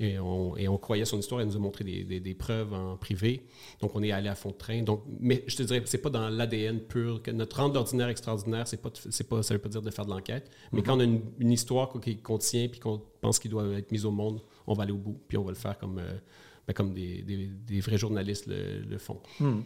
[0.00, 1.40] et, on, et, on, croyait son histoire.
[1.40, 3.46] Elle nous a montré des, des, preuves en privé.
[3.80, 4.82] Donc, on est allé à fond de train.
[4.82, 7.22] Donc, mais je te dirais, c'est pas dans l'ADN pur.
[7.22, 10.04] Que notre rente d'ordinaire extraordinaire, c'est pas, c'est pas, ça veut pas dire de faire
[10.04, 10.50] de l'enquête.
[10.72, 10.84] Mais mm-hmm.
[10.84, 14.10] quand on a une, histoire qu'on tient puis qu'on pense qu'il doit être mise au
[14.10, 15.20] monde, on va aller au bout.
[15.28, 15.98] Puis, on va le faire comme.
[15.98, 16.18] Euh,
[16.66, 19.20] ben, comme des, vrais journalistes le, font.
[19.38, 19.60] Hmm.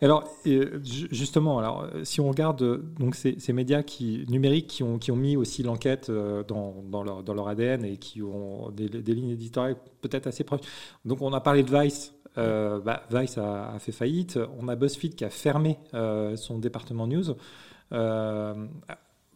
[0.00, 4.68] Alors, justement, alors, si on regarde donc ces, médias qui, numériques
[5.00, 9.76] qui ont, mis aussi l'enquête euh, dans, leur, ADN et qui ont des, lignes éditoriales
[10.00, 10.60] peut-être assez proches.
[11.04, 12.14] Donc, on a parlé de Vice.
[12.36, 14.38] Euh, bah, Vice a, fait faillite.
[14.60, 17.34] On a BuzzFeed qui a fermé euh, son département news.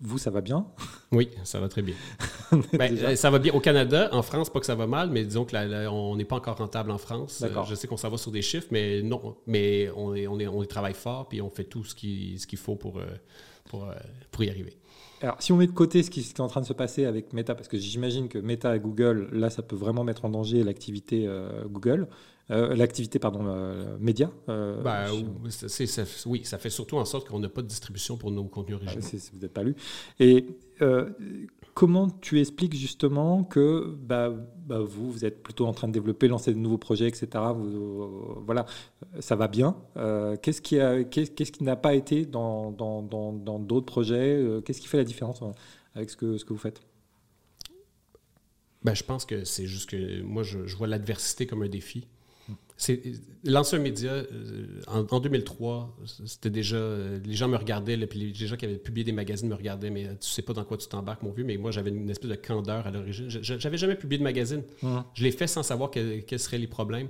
[0.05, 0.67] Vous, ça va bien?
[1.13, 1.95] Oui, ça va très bien.
[2.73, 4.09] ben, ça va bien au Canada.
[4.13, 6.91] En France, pas que ça va mal, mais disons que on n'est pas encore rentable
[6.91, 7.45] en France.
[7.69, 9.37] je sais qu'on s'en va sur des chiffres, mais non.
[9.47, 12.47] Mais on, est, on, est, on travaille fort, puis on fait tout ce qu'il ce
[12.49, 13.07] qu'il faut pour, euh,
[13.67, 13.95] pour, euh,
[14.33, 14.77] pour y arriver.
[15.23, 17.33] Alors, si on met de côté ce qui, est en train de se passer avec
[17.33, 20.65] Meta, parce que j'imagine que Meta et Google, là, ça peut vraiment mettre en danger
[20.65, 22.09] l'activité euh, Google,
[22.51, 24.31] euh, l'activité, pardon, euh, média.
[24.47, 25.07] Bah,
[26.27, 28.85] oui, ça fait surtout en sorte qu'on n'a pas de distribution pour nos contenus ah,
[28.85, 29.23] originaux.
[29.33, 29.75] vous n'êtes pas lu.
[30.21, 30.47] Et
[31.75, 34.31] comment tu expliques justement que bah,
[34.67, 37.29] bah, vous, vous êtes plutôt en train de développer, lancer de nouveaux projets, etc.
[38.45, 38.67] voilà,
[39.21, 39.77] ça va bien.
[39.97, 40.79] Euh, qu'est-ce qui
[41.11, 45.05] qu'est-ce, qui n'a pas été dans, dans, dans, d'autres projets euh, Qu'est-ce qui fait la
[45.05, 45.53] différence hein,
[45.95, 46.81] avec ce que, ce que vous faites?
[48.83, 52.07] Ben, Je pense que c'est juste que moi, je vois l'adversité comme un défi.
[53.45, 56.79] Lancer un média, euh, en, 2003, c'était déjà.
[57.25, 60.05] les gens me regardaient, puis les, gens qui avaient publié des magazines me regardaient, mais
[60.21, 61.45] tu sais pas dans quoi tu t'embarques, mon vieux.
[61.45, 63.29] Mais moi, j'avais une espèce de candeur à l'origine.
[63.29, 64.63] J'avais jamais publié de magazine.
[65.15, 67.09] Je l'ai fait sans savoir quels seraient les problèmes.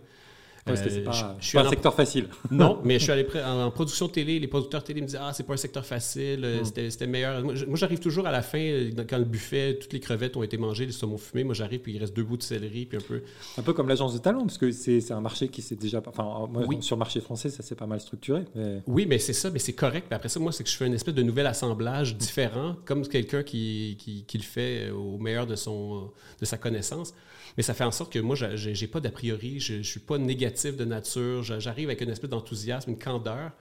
[0.68, 2.28] Euh, c'est pas, je, suis un secteur facile.
[2.52, 4.38] non, mais je suis allé en, production télé.
[4.38, 6.88] Les producteurs télé me disaient Ah, c'est pas un secteur facile, euh, hmm.
[6.90, 7.42] c'était meilleur.
[7.42, 10.58] Moi, j'arrive toujours à la fin, euh, quand le buffet, toutes les crevettes ont été
[10.58, 11.42] mangées, les saumons fumés.
[11.42, 13.22] Moi, j'arrive, puis il reste deux bouts de céleri, puis un peu.
[13.58, 16.00] Un peu comme l'agence de talent, parce que c'est un marché qui s'est déjà.
[16.06, 16.80] Enfin, oui.
[16.80, 18.44] sur le marché français, ça s'est pas mal structuré.
[18.86, 20.06] Oui, mais c'est ça, mais c'est correct.
[20.08, 23.06] Puis après ça, moi, c'est que je fais une espèce de nouvel assemblage différent, comme
[23.08, 26.10] quelqu'un qui, qui, qui, le fait au meilleur de, son,
[26.40, 27.14] de sa connaissance.
[27.56, 30.00] Mais ça fait en sorte que moi, je n'ai pas d'a priori, je ne suis
[30.00, 33.52] pas négatif de nature, j'arrive avec une espèce d'enthousiasme, une candeur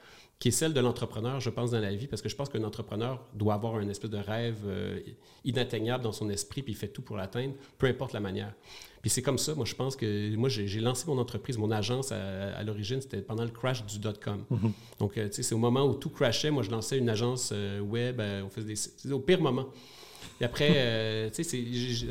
[0.41, 2.63] qui est celle de l'entrepreneur, je pense, dans la vie, parce que je pense qu'un
[2.63, 4.99] entrepreneur doit avoir un espèce de rêve euh,
[5.45, 8.51] inatteignable dans son esprit, puis il fait tout pour l'atteindre, peu importe la manière.
[9.03, 12.11] Puis c'est comme ça, moi, je pense que moi, j'ai lancé mon entreprise, mon agence
[12.11, 14.43] à, l'origine, c'était pendant le crash du dot-com.
[14.51, 14.71] Mm-hmm.
[14.99, 17.51] Donc, euh, tu sais, c'est au moment où tout crashait, moi, je lançais une agence
[17.53, 19.67] euh, web, on faisait des, au pire moment.
[20.39, 21.63] Et après, euh, tu sais,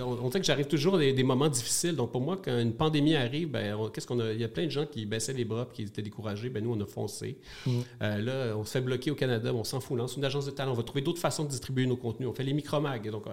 [0.03, 1.97] on, sait que j'arrive toujours à des, moments difficiles.
[1.97, 4.33] Donc, pour moi, quand une pandémie arrive, ben, qu'est-ce qu'on a?
[4.33, 6.49] Il y a plein de gens qui baissaient les bras qui étaient découragés.
[6.49, 7.39] Ben, nous, on a foncé.
[7.67, 7.81] Mm.
[8.03, 9.93] Euh, là, on se fait bloquer au Canada, on s'en fout.
[9.93, 10.73] On lance une agence de talent.
[10.73, 12.29] On va trouver d'autres façons de distribuer nos contenus.
[12.29, 13.11] On fait les micromags.
[13.11, 13.25] Donc,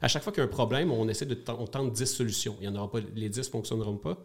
[0.00, 2.56] à, chaque fois qu'il y a un problème, on essaie de on tente 10 solutions.
[2.60, 4.18] Il y en aura pas, les 10 ne fonctionneront pas.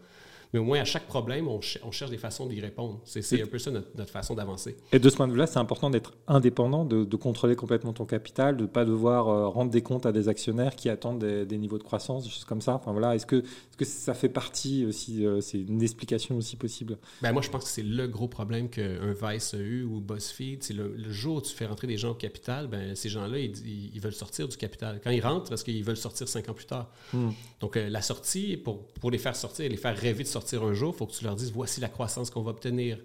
[0.56, 3.02] Mais au moins à chaque problème, on, cherche des façons d'y répondre.
[3.04, 4.78] C'est un peu ça notre, façon d'avancer.
[4.94, 8.56] Et de ce point de vue-là, c'est important d'être indépendant, de, contrôler complètement ton capital,
[8.56, 11.78] de ne pas devoir euh, rendre des comptes à des actionnaires qui attendent des, niveaux
[11.78, 12.76] de croissance, des choses comme ça.
[12.76, 13.16] Enfin, voilà.
[13.16, 17.00] Est-ce que, est que ça fait partie aussi, euh, c'est une explication aussi possible?
[17.22, 20.64] Ben, Moi, je pense que c'est le gros problème qu'un Vice a eu ou BuzzFeed.
[20.64, 24.00] C'est le, jour où tu fais rentrer des gens au capital, ben, ces gens-là, ils,
[24.00, 25.02] veulent sortir du capital.
[25.04, 26.90] Quand ils rentrent, parce qu'ils veulent sortir cinq ans plus tard.
[27.12, 27.32] Hmm.
[27.60, 30.94] Donc, euh, la sortie, pour, pour les faire sortir, les faire rêver de un jour,
[30.94, 32.98] il faut que tu leur dises voici la croissance qu'on va obtenir,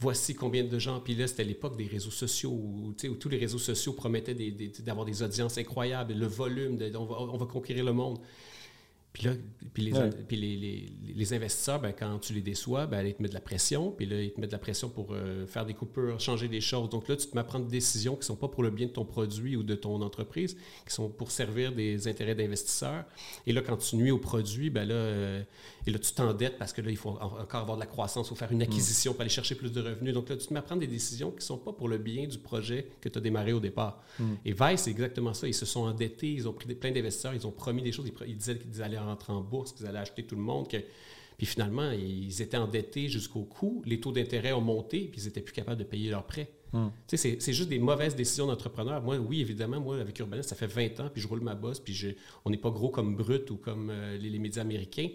[0.00, 1.00] voici combien de gens.
[1.00, 4.34] Puis là, c'était l'époque des réseaux sociaux où, tous les réseaux sociaux promettaient
[4.80, 8.18] d'avoir des, audiences incroyables, le volume, on va conquérir le monde.
[9.16, 9.32] Puis là,
[9.72, 13.36] puis les, les, les, investisseurs, ben, quand tu les déçois, ben, ils te mettent de
[13.36, 13.90] la pression.
[13.90, 16.60] Puis là, ils te mettent de la pression pour euh, faire des coupures, changer des
[16.60, 16.90] choses.
[16.90, 18.70] Donc là, tu te mets à prendre des décisions qui ne sont pas pour le
[18.70, 20.54] bien de ton produit ou de ton entreprise,
[20.86, 23.04] qui sont pour servir des intérêts d'investisseurs.
[23.46, 25.42] Et là, quand tu nuis au produit, ben là, euh,
[25.86, 28.28] et là, tu t'endettes parce que là, il faut encore avoir de la croissance, il
[28.30, 30.12] faut faire une acquisition pour aller chercher plus de revenus.
[30.12, 31.98] Donc là, tu te mets à prendre des décisions qui ne sont pas pour le
[31.98, 34.02] bien du projet que tu as démarré au départ.
[34.18, 34.34] Hmm.
[34.44, 35.46] Et Vice, c'est exactement ça.
[35.46, 38.36] Ils se sont endettés, ils ont pris plein d'investisseurs, ils ont promis des choses, ils,
[38.36, 40.68] disaient qu'ils allaient rentrer en bourse, qu'ils allaient acheter tout le monde.
[40.68, 40.78] Que,
[41.38, 45.40] puis finalement, ils étaient endettés jusqu'au cou, les taux d'intérêt ont monté, puis ils n'étaient
[45.40, 46.50] plus capables de payer leurs prêts.
[46.72, 46.88] Hmm.
[47.06, 49.02] C'est, c'est juste des mauvaises décisions d'entrepreneur.
[49.02, 51.80] Moi, oui, évidemment, moi, avec Urbanis, ça fait 20 ans, puis je roule ma bosse,
[51.80, 52.08] puis je,
[52.44, 55.08] on n'est pas gros comme Brut ou comme euh, les, les, médias américains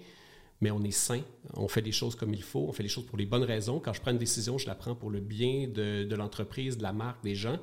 [0.61, 1.21] mais on est sain,
[1.55, 3.79] on fait les choses comme il faut, on fait les choses pour les bonnes raisons.
[3.79, 6.93] Quand je prends une décision, je la prends pour le bien de, l'entreprise, de la
[6.93, 7.57] marque, des gens.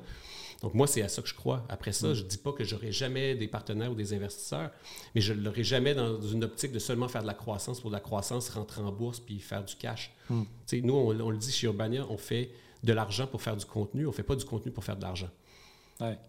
[0.61, 1.65] Donc moi, c'est à ça que je crois.
[1.69, 4.71] Après ça, je ne dis pas que j'aurai jamais des partenaires ou des investisseurs,
[5.15, 7.89] mais je ne l'aurai jamais dans une optique de seulement faire de la croissance pour
[7.89, 10.11] de la croissance, rentrer en bourse puis faire du cash.
[10.29, 10.43] Mm.
[10.83, 12.51] Nous, on, le dit chez Urbania, on fait
[12.83, 15.03] de l'argent pour faire du contenu, on ne fait pas du contenu pour faire de
[15.03, 15.29] l'argent.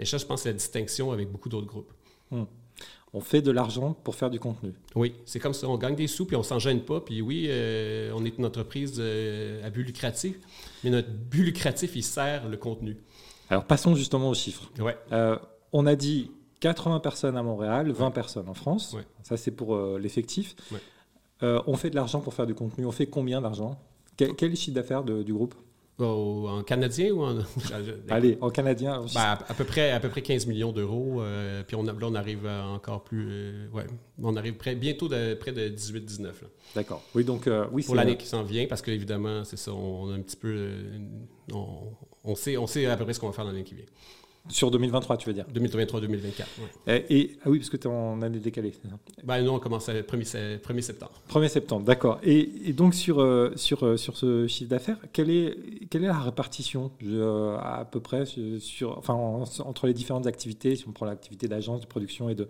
[0.00, 1.92] Et ça, je pense, c'est la distinction avec beaucoup d'autres groupes.
[2.30, 2.44] Mm
[3.12, 4.72] on fait de l'argent pour faire du contenu.
[4.94, 5.68] Oui, c'est comme ça.
[5.68, 7.00] On gagne des sous, puis on s'en gêne pas.
[7.00, 10.36] Puis oui, euh, on est une entreprise euh, à but lucratif,
[10.84, 12.96] mais notre but lucratif, il sert le contenu.
[13.50, 14.70] Alors passons justement aux chiffres.
[14.78, 14.96] Ouais.
[15.12, 15.38] Euh,
[15.72, 16.30] on a dit
[16.60, 18.96] 80 personnes à Montréal, 20 personnes en France.
[19.22, 20.56] Ça, c'est pour l'effectif.
[21.42, 22.86] on fait de l'argent pour faire du contenu.
[22.86, 23.78] On fait combien d'argent?
[24.16, 25.54] Quel, quel, est le chiffre d'affaires du groupe?
[26.06, 27.38] En canadien ou en.
[28.08, 29.04] Allez, en canadien.
[29.14, 31.20] Ben, à, peu près, à peu près 15 millions d'euros.
[31.20, 33.26] Euh, puis on là, on arrive encore plus.
[33.28, 33.84] Euh, ouais,
[34.22, 36.28] on arrive près, bientôt de, près de 18-19.
[36.74, 37.02] D'accord.
[37.14, 37.46] Oui, donc.
[37.46, 40.36] Euh, oui, Pour l'année qui s'en vient, parce qu'évidemment, c'est ça, on a un petit
[40.36, 40.70] peu.
[41.52, 41.92] On,
[42.24, 43.86] on, sait, on sait à peu près ce qu'on va faire dans l'année qui vient.
[44.48, 45.44] Sur 2023, tu veux dire?
[45.54, 46.44] 2023-2024,
[46.88, 48.72] Et, ah oui, parce que tu es en année décalée.
[49.22, 51.12] Ben non, on commence le 1er, 1er septembre.
[51.28, 52.18] 1er septembre, d'accord.
[52.22, 55.56] Et, donc, sur, euh, sur, euh, sur ce chiffre d'affaires, quelle est,
[55.90, 58.24] quelle est la répartition euh, à peu près
[58.58, 62.48] sur, enfin, entre les différentes activités, si on prend l'activité d'agence, de production et, de,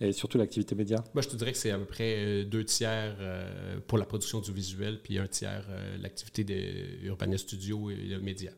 [0.00, 1.02] et surtout l'activité média?
[1.14, 3.16] Moi, Je te dirais que c'est à peu près deux tiers
[3.86, 5.64] pour la production du visuel, puis un tiers
[6.00, 8.50] l'activité d'Urbania Studio et le média.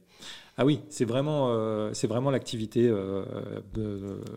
[0.60, 3.24] Ah oui, c'est vraiment, euh, c'est vraiment l'activité euh,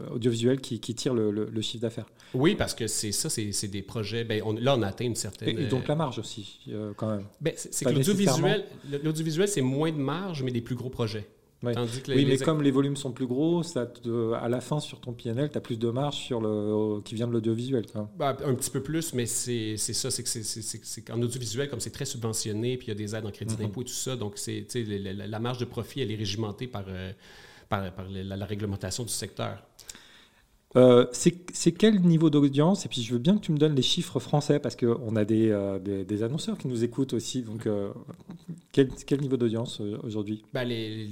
[0.09, 2.05] audiovisuelle qui, tire le, chiffre d'affaires.
[2.34, 4.24] Oui, parce que c'est ça, c'est des projets.
[4.24, 5.59] Ben, là, on a atteint une certaine.
[5.59, 7.26] Et, donc la marge aussi, euh, quand même.
[7.41, 7.89] Ben, c'est que
[9.03, 11.28] l'audiovisuel, c'est moins de marge, mais des plus gros projets
[11.64, 13.91] oui, mais comme les volumes sont plus gros, ça
[14.39, 17.28] à la fin, sur ton PNL, tu as plus de marge sur le, qui vient
[17.28, 17.86] de l'audiovisuel.
[18.18, 21.91] Bah, un petit peu plus, mais c'est ça, c'est que c'est qu'en audiovisuel, comme c'est
[21.91, 23.61] très subventionné, puis il y a des aides en crédit mhm.
[23.61, 26.86] d'impôt et tout ça, donc c'est la, la, marge de profit, elle est régimentée par,
[26.88, 27.11] euh,
[27.70, 29.64] par, la, réglementation du secteur.
[30.76, 32.86] Euh, c'est quel niveau d'audience?
[32.86, 35.24] Et puis je veux bien que tu me donnes les chiffres français parce qu'on a
[35.24, 37.43] des, euh, des, annonceurs qui nous écoutent aussi.
[37.43, 37.91] Donc euh,
[38.71, 40.43] quel, quel, niveau d'audience aujourd'hui?
[40.51, 41.07] Ben, les,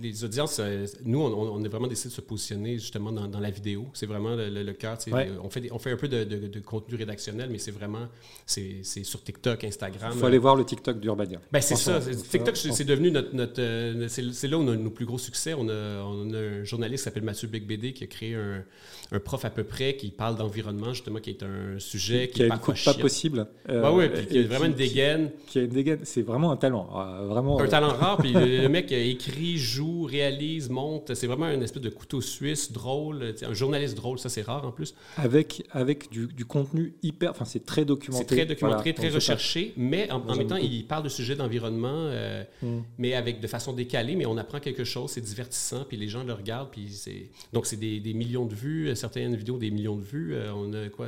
[0.00, 0.60] les, audiences,
[1.04, 3.86] nous, on, a vraiment décidé de se positionner justement dans, dans la vidéo.
[3.92, 4.96] C'est vraiment le, le, cœur.
[5.42, 8.08] On, fait on fait un peu de, de, contenu rédactionnel, mais c'est vraiment
[8.46, 10.12] c'est sur TikTok, Instagram.
[10.14, 11.40] Il faut aller voir le TikTok d'Urbania.
[11.52, 12.00] Ben, c'est ça.
[12.00, 13.34] TikTok, c'est devenu notre.
[13.34, 13.62] notre
[14.08, 15.52] c'est là où on a nos plus gros succès.
[15.52, 18.64] On a, on a un journaliste qui s'appelle Mathieu Big BD qui a créé un
[19.10, 22.42] un prof à peu près qui parle d'environnement, justement, qui est un sujet qui, qui
[22.44, 23.46] a une coupe pas possible.
[23.68, 25.30] Euh, oui, puis qui a vraiment une dégaine.
[25.46, 26.88] Qui, a une dégaine, c'est vraiment un talent.
[26.94, 31.14] Euh, vraiment, un talent rare, puis le mec écrit, joue, réalise, monte.
[31.14, 34.72] C'est vraiment une espèce de couteau suisse drôle, un journaliste drôle, ça c'est rare en
[34.72, 34.94] plus.
[35.16, 37.30] Avec, avec du, contenu hyper.
[37.30, 38.24] Enfin, c'est très documenté.
[38.28, 42.44] C'est très documenté, très recherché, mais en, même temps, il parle de sujets d'environnement, euh,
[42.62, 42.78] mm.
[42.98, 46.24] mais avec de façon décalée, mais on apprend quelque chose, c'est divertissant, puis les gens
[46.24, 47.30] le regardent, puis c'est.
[47.52, 50.34] Donc, c'est des, des millions de vues certaines vidéos des millions de vues.
[50.34, 51.06] Euh, on a quoi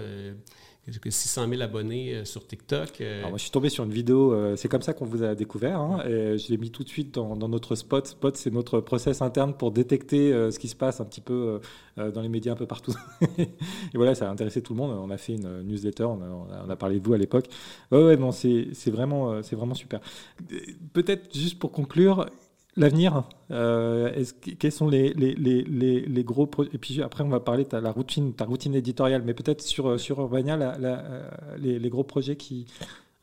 [0.93, 3.01] 600 000 abonnés euh, sur TikTok.
[3.01, 3.23] Euh.
[3.23, 5.81] moi, je suis tombé sur une vidéo, euh, c'est comme ça qu'on vous a découvert.
[5.81, 8.07] Hein, et je l'ai mis tout de suite dans, notre spot.
[8.07, 11.61] Spot, c'est notre process interne pour détecter ce qui se passe un petit peu
[11.97, 12.95] dans les médias un peu partout.
[13.39, 13.49] et
[13.95, 14.97] voilà, ça a intéressé tout le monde.
[14.99, 17.47] On a fait une newsletter, on a, on a parlé de vous à l'époque.
[17.91, 20.01] Ouais, ouais, non, c'est vraiment, c'est vraiment super.
[20.93, 22.27] Peut-être juste pour conclure,
[22.77, 23.23] L'avenir,
[23.53, 24.25] euh,
[24.59, 28.35] quels sont les, les, les, les, gros Et puis après, on va parler de routine,
[28.35, 32.67] ta routine éditoriale, mais peut-être sur, sur Urbania, euh, les, gros projets qui,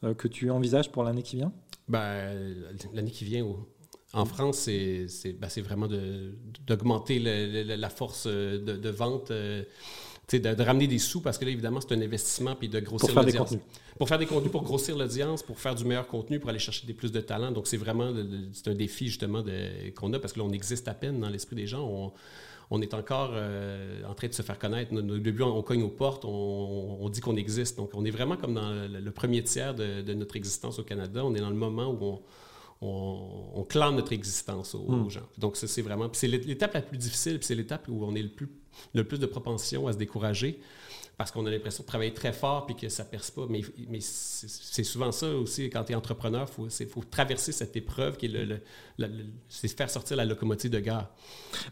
[0.06, 1.52] euh, que tu envisages pour l'année qui vient?
[1.90, 2.34] Ben,
[2.94, 3.46] L'année qui vient,
[4.14, 5.90] en France, c'est ben, vraiment
[6.66, 9.34] d'augmenter la force de vente
[10.40, 13.56] de, ramener des sous parce que là, évidemment, c'est un investissement puis de grossir l'audience.
[13.98, 16.88] Pour faire des contenus, pour grossir l'audience, pour faire du meilleur contenu, pour aller chercher
[16.88, 17.52] des plus de talents.
[17.52, 18.12] Donc, c'est vraiment
[18.54, 19.44] c'est un défi justement
[19.96, 22.12] qu'on a parce que là, on existe à peine dans l'esprit des gens.
[22.72, 24.94] On, est encore euh, en train de se faire connaître.
[24.96, 27.78] Au début, on, cogne aux portes, on, dit qu'on existe.
[27.78, 31.26] Donc, on est vraiment comme dans le, premier tiers de, notre existence au Canada.
[31.26, 32.22] On est dans le moment où on,
[33.70, 35.10] clame notre existence aux, hmm.
[35.10, 35.28] gens.
[35.38, 36.10] Donc, ça, c'est vraiment.
[36.14, 38.50] c'est l'étape la plus difficile, puis c'est l'étape où on est le plus
[38.94, 40.60] le plus de propension à se décourager
[41.22, 43.46] parce qu'on a l'impression de travailler très fort puis que ça ne perce pas.
[43.48, 46.48] Mais, mais c'est souvent ça aussi, quand tu es entrepreneur,
[46.80, 48.60] il faut, traverser cette épreuve qui est le,
[49.48, 51.10] c'est faire sortir la locomotive de gare.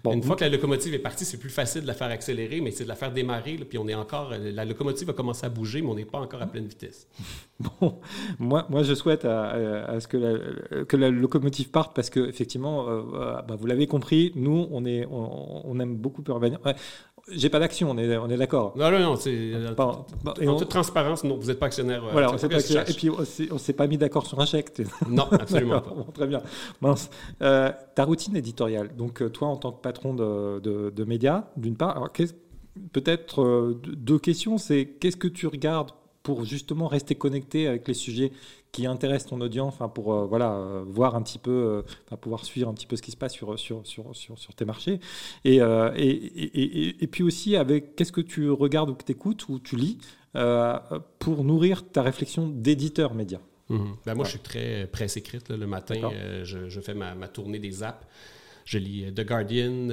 [0.06, 2.70] Une fois que la locomotive est partie, c'est plus facile de la faire accélérer, mais
[2.70, 5.82] c'est de la faire démarrer, puis on est encore, la locomotive va commencer à bouger,
[5.82, 7.08] mais on n'est pas encore à pleine vitesse.
[7.82, 8.00] Bon,
[8.40, 12.88] moi, moi je souhaite à, ce que la, que la, locomotive parte parce que effectivement,
[12.88, 16.58] euh, euh, bah, vous l'avez compris, nous, on, est, on, aime beaucoup Urbania.
[17.32, 18.74] J'ai pas d'action, on est, on est d'accord.
[18.76, 19.16] Non, non, non.
[19.16, 19.52] C'est,
[20.48, 22.04] en toute transparence, non, vous n'êtes pas actionnaire.
[22.06, 22.90] Euh, voilà, on pas actionnaire.
[22.90, 23.20] Et puis, on
[23.54, 24.82] ne s'est pas mis d'accord sur un chèque.
[25.10, 25.94] Non, absolument pas.
[26.14, 26.42] très bien.
[26.82, 27.10] Mince.
[27.42, 28.96] Euh, ta routine éditoriale.
[28.96, 32.12] Donc, euh, toi, en tant que patron de, de, de médias, d'une part,
[32.94, 34.58] peut-être deux questions.
[34.58, 35.92] C'est qu'est-ce que tu regardes
[36.24, 38.32] pour justement rester connecté avec les sujets
[38.72, 42.46] qui intéressent ton audience, enfin pour euh, voilà euh, voir un petit peu, euh, pouvoir
[42.46, 45.00] suivre un petit peu ce qui se passe sur sur sur sur, sur tes marchés,
[45.44, 45.62] et, et,
[45.98, 49.76] et, et, puis aussi avec qu'est-ce que tu regardes ou que tu écoutes ou tu
[49.76, 49.98] lis
[51.20, 53.40] pour nourrir ta réflexion d'éditeur média?
[53.70, 53.96] Mhm.
[54.06, 55.50] Ben moi, je suis très presse écrite.
[55.50, 55.96] le matin,
[56.44, 58.06] je, je, fais ma, ma, tournée des apps.
[58.66, 59.90] Je lis The Guardian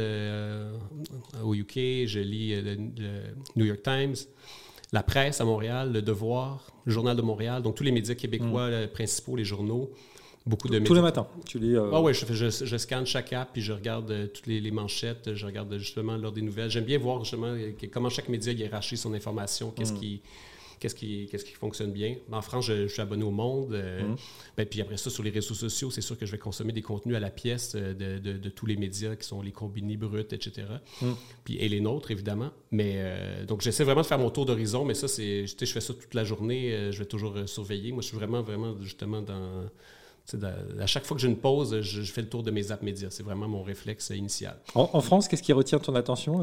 [1.42, 2.76] au UK, je lis le
[3.54, 4.16] New York Times
[4.96, 8.70] la presse à Montréal, Le Devoir, le Journal de Montréal, donc tous les médias québécois
[8.70, 8.88] mm.
[8.88, 9.90] principaux, les journaux.
[10.46, 11.76] Beaucoup de Tous les matins, tu lis.
[11.76, 15.44] Ah ouais, je, je, scanne chaque app puis je regarde euh, toutes les, manchettes, je
[15.44, 16.70] regarde justement l'ordre des nouvelles.
[16.70, 20.00] J'aime bien voir justement euh, comment chaque média hiérarchise son information, qu'est-ce mm.
[20.00, 20.22] qui
[20.78, 22.16] qu'est-ce qui, qu'est-ce qui fonctionne bien.
[22.30, 23.74] En France, je, suis abonné au Monde.
[23.74, 24.16] Euh, mm.
[24.56, 26.82] ben, puis après ça, sur les réseaux sociaux, c'est sûr que je vais consommer des
[26.82, 30.66] contenus à la pièce euh, de, tous les médias qui sont les combinés bruts, etc.
[31.00, 31.06] Mm.
[31.44, 32.50] Puis, et les nôtres, évidemment.
[32.70, 35.80] Mais euh, donc, j'essaie vraiment de faire mon tour d'horizon, mais ça, c'est, je fais
[35.80, 36.90] ça toute la journée.
[36.90, 37.92] je vais toujours surveiller.
[37.92, 39.64] Moi, je suis vraiment, vraiment, justement, dans
[40.80, 43.10] à chaque fois que j'ai une pause, je, fais le tour de mes apps médias.
[43.10, 44.58] C'est vraiment mon réflexe initial.
[44.74, 46.42] En, France, qu'est-ce qui retient ton attention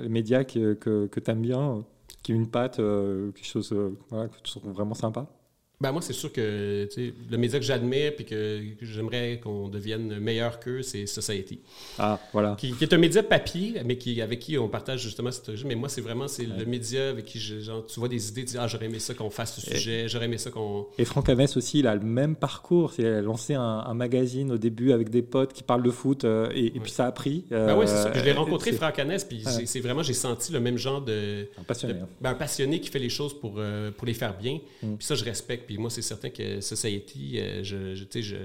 [0.00, 1.84] Les médias que, que, que tu aimes bien?
[2.22, 5.26] Qui est une patte, euh, quelque chose euh, que tu trouves vraiment sympa
[5.80, 6.86] ben moi, c'est sûr que
[7.30, 11.60] le média que j'admire et que, j'aimerais qu'on devienne meilleur qu'eux, c'est Society.
[11.98, 12.54] Ah, voilà.
[12.58, 15.68] Qui, est un média papier, mais qui, avec qui on partage justement cette origine.
[15.68, 18.52] Mais moi, c'est vraiment c'est le média avec qui genre, tu vois des idées, tu
[18.52, 20.86] dis Ah, j'aurais aimé ça qu'on fasse ce sujet, j'aurais aimé ça qu'on.
[20.98, 22.92] Et Franck Hamès aussi, il a le même parcours.
[22.98, 26.50] Il a lancé un, magazine au début avec des potes qui parlent de foot euh,
[26.54, 27.44] et, puis ça a pris.
[27.50, 28.12] ben oui, c'est ça.
[28.14, 31.48] Je l'ai rencontré, Franck Hamès, puis c'est vraiment, j'ai senti le même genre de.
[31.58, 31.94] Un passionné.
[32.00, 32.08] Hein.
[32.20, 34.58] ben, un passionné qui fait les choses pour, euh, pour les faire bien.
[34.82, 34.96] Mm.
[34.96, 35.69] Puis ça, je respecte.
[35.70, 37.62] Puis moi, c'est certain que Society, euh,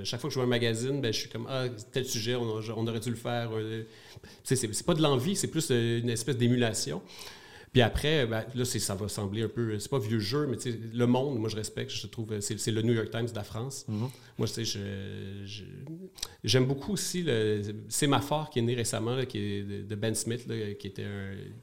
[0.04, 2.60] chaque fois que je vois un magazine, ben, je suis comme, ah, tel sujet, on,
[2.78, 3.50] on aurait dû le faire.
[3.56, 3.82] Euh,
[4.44, 7.02] c'est pas de l'envie, c'est plus euh, une espèce d'émulation.
[7.76, 10.56] Puis après, ben, là, ça va sembler un peu, c'est pas vieux jeu, mais
[10.94, 13.86] le monde, moi, je respecte, je trouve, c'est le New York Times de la France.
[13.90, 14.10] Mm-hmm.
[14.38, 14.80] Moi, tu sais,
[16.42, 20.48] j'aime beaucoup aussi le Sémaphore qui est né récemment, qui est de Ben Smith,
[20.80, 21.06] qui, était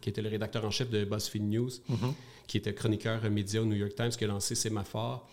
[0.02, 2.12] qui était le rédacteur en chef de BuzzFeed News, mm-hmm.
[2.46, 5.26] qui était chroniqueur média au New York Times, qui a lancé Sémaphore.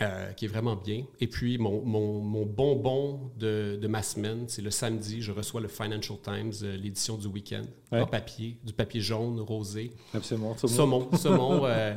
[0.00, 1.02] Euh, qui est vraiment bien.
[1.20, 5.60] Et puis, mon, mon, mon bonbon de, de, ma semaine, c'est le samedi, je reçois
[5.60, 9.90] le Financial Times, euh, l'édition du week-end, en papier, du papier jaune, rosé.
[10.14, 10.56] Absolument.
[10.56, 11.08] Saumon.
[11.16, 11.64] Saumon.
[11.64, 11.96] euh,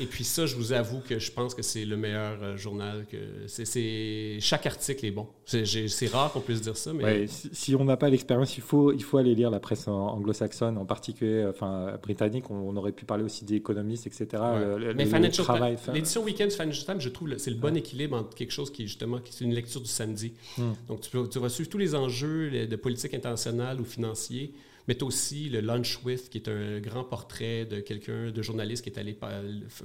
[0.00, 3.04] et puis ça, je vous avoue que je pense que c'est le meilleur euh, journal.
[3.12, 5.28] que c'est Chaque article est bon.
[5.44, 7.26] C'est rare qu'on puisse dire ça, mais...
[7.26, 10.86] si, on n'a pas l'expérience, il faut, il faut aller lire la presse anglo-saxonne, en
[10.86, 12.50] particulier enfin, britannique.
[12.50, 14.42] On, aurait pu parler aussi d'économistes, etc.
[14.96, 18.34] mais Financial Times, l'édition week-end du Financial Times, je trouve c'est le bon équilibre entre
[18.34, 20.32] quelque chose qui est justement une lecture du samedi.
[20.58, 20.72] Hmm.
[20.88, 24.52] Donc, tu, vas suivre tous les enjeux de politique internationale ou financiers,
[24.88, 28.42] mais tu as aussi le Lunch With, qui est un grand portrait de quelqu'un, de
[28.42, 29.16] journaliste qui est allé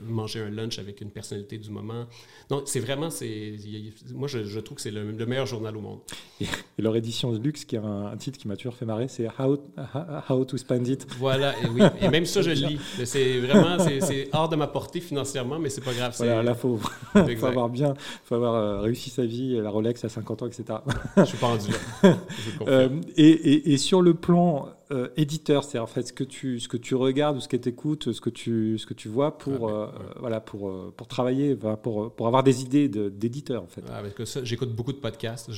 [0.01, 2.05] manger un lunch avec une personnalité du moment.
[2.49, 3.53] Donc, c'est vraiment, c'est,
[4.13, 5.99] moi, je, trouve que c'est le, meilleur journal au monde.
[6.41, 6.47] Et,
[6.77, 9.59] leur édition de luxe, qui a un, titre qui m'a toujours fait marrer, c'est How,
[10.29, 11.07] How, to Spend It.
[11.17, 11.81] Voilà, et, oui.
[12.01, 12.79] et même ça, je lis.
[13.05, 16.13] C'est vraiment, c'est, hors de ma portée financièrement, mais c'est pas grave.
[16.17, 16.77] Voilà, là, il faut,
[17.37, 17.93] faut, avoir bien,
[18.25, 20.79] faut avoir euh, réussi sa vie, la Rolex à 50 ans, etc.
[21.17, 22.17] je suis pas rendu là.
[22.67, 26.67] Euh, et, et, sur le plan euh, éditeur, c'est en fait ce que tu ce
[26.67, 29.37] que tu regardes ou ce que tu écoutes, ce que tu ce que tu vois
[29.37, 29.87] pour euh,
[30.19, 33.83] voilà pour pour travailler, pour pour avoir des idées d'éditeur en fait.
[34.43, 35.51] j'écoute beaucoup de podcasts.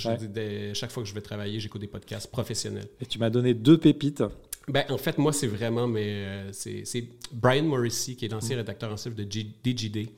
[0.74, 2.88] chaque fois que je vais travailler, j'écoute des podcasts professionnels.
[3.00, 4.24] Et tu m'as donné deux pépites.
[4.68, 8.60] Ben, en fait, moi, c'est vraiment, mais euh, c'est Brian Morrissey, qui est l'ancien mm.
[8.60, 10.10] rédacteur en chef de DGD,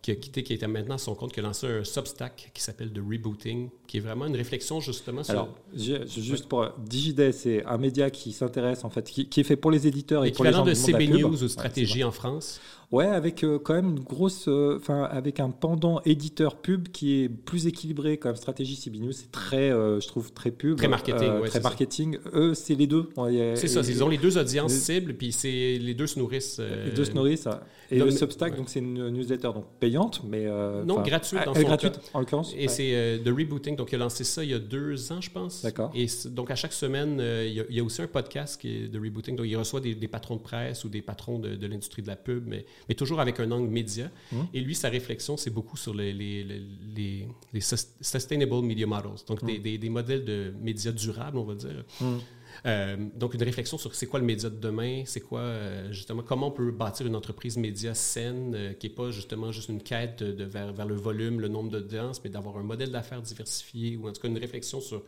[0.00, 2.62] qui a quitté, qui était maintenant à son compte, qui a lancé un Substack qui
[2.62, 5.32] s'appelle The Rebooting, qui est vraiment une réflexion justement sur.
[5.32, 9.70] Alors, juste pour DGD, c'est un média qui s'intéresse, en fait, qui, est fait pour
[9.70, 12.60] les éditeurs et pour les gens de CB News ou Stratégie en France.
[12.92, 17.22] Ouais, avec euh, quand même une grosse, euh, enfin avec un pendant éditeur pub qui
[17.22, 19.12] est plus équilibré comme stratégie CB News.
[19.12, 22.18] C'est très, euh, je trouve, très pub, très marketing, ouais, très marketing.
[22.34, 23.08] Eux, c'est les deux.
[23.54, 26.60] c'est ça, ils ont les deux audiences cibles, puis c'est les deux se nourrissent.
[26.60, 27.48] les deux se nourrissent.
[27.90, 30.46] Et le Substack, donc c'est une newsletter donc payante, mais
[30.84, 32.54] non gratuite dans son gratuite en l'occurrence?
[32.56, 35.30] Et c'est de Rebooting, donc il a lancé ça il y a deux ans, je
[35.30, 35.62] pense.
[35.62, 35.92] D'accord.
[35.94, 39.36] Et donc à chaque semaine, il y, a, aussi un podcast qui est de Rebooting,
[39.36, 42.16] donc il reçoit des, patrons de presse ou des patrons de, de l'industrie de la
[42.16, 44.10] pub, mais mais toujours avec un angle média.
[44.32, 44.46] Hum.
[44.52, 49.44] Et lui, sa réflexion, c'est beaucoup sur les, les, les, les, sustainable media models, donc
[49.44, 49.62] des, hum.
[49.62, 51.84] des, des, modèles de médias durables, on va dire.
[52.00, 52.18] Hum.
[52.66, 56.22] Euh, donc, une réflexion sur c'est quoi le média de demain, c'est quoi, euh, justement,
[56.22, 59.82] comment on peut bâtir une entreprise média saine euh, qui n'est pas justement juste une
[59.82, 63.96] quête de, vers, vers, le volume, le nombre d'audience, mais d'avoir un modèle d'affaires diversifié
[63.96, 65.02] ou en tout cas une réflexion sur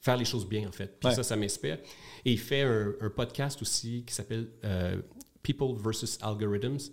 [0.00, 0.98] faire les choses bien, en fait.
[1.00, 1.78] Puis ça, ça m'inspire.
[2.24, 4.48] Et il fait un, un, podcast aussi qui s'appelle
[5.42, 6.92] People versus Algorithms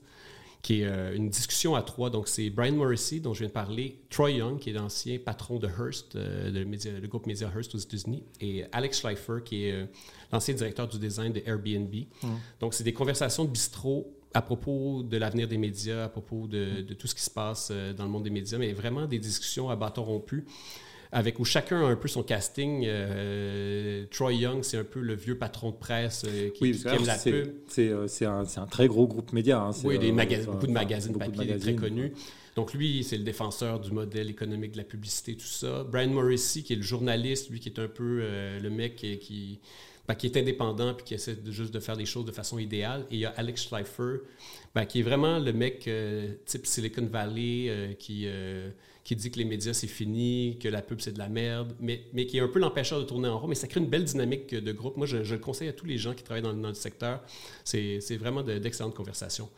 [0.67, 2.09] qui est euh, une discussion à trois.
[2.09, 5.59] Donc, c'est Brian Morrissey, dont je viens de parler, Troy Young, qui est l'ancien patron
[5.59, 9.85] de Hearst, euh, le, groupe média Hearst aux États-Unis, et Alex Schleifer, qui est euh,
[10.29, 11.95] l'ancien directeur du design de Airbnb.
[12.21, 12.27] Mm.
[12.59, 16.81] Donc, c'est des conversations de bistrot à propos de l'avenir des médias, à propos de,
[16.81, 19.69] de, tout ce qui se passe dans le monde des médias, mais vraiment des discussions
[19.69, 20.43] à bâton rompu
[21.11, 22.83] avec où chacun a un peu son casting.
[22.85, 27.17] Euh, Troy Young, c'est un peu le vieux patron de presse euh, qui, aime la
[27.17, 27.47] pub.
[27.77, 29.59] Euh, c'est un, un, très gros groupe média.
[29.61, 32.13] Hein, oui, des beaucoup de magazines papier très connus.
[32.55, 35.83] Donc lui, c'est le défenseur du modèle économique de la publicité, tout ça.
[35.83, 38.23] Brian Morrissey, qui est le journaliste, lui qui est un peu
[38.59, 39.59] le mec qui, qui,
[40.07, 42.57] ben, qui, est indépendant puis qui essaie de, juste de faire des choses de façon
[42.57, 43.05] idéale.
[43.11, 44.21] Et il y a Alex Schleifer,
[44.73, 45.87] ben, qui est vraiment le mec
[46.45, 48.27] type Silicon Valley, qui
[49.07, 52.03] qui dit que les médias c'est fini, que la pub c'est de la merde, mais,
[52.11, 53.47] mais qui est un peu l'empêcheur de tourner en rond.
[53.47, 54.97] Mais ça crée une belle dynamique de groupe.
[54.97, 57.23] Moi, je, le conseille à tous les gens qui travaillent dans, le secteur.
[57.63, 59.49] C'est vraiment d'excellentes conversations.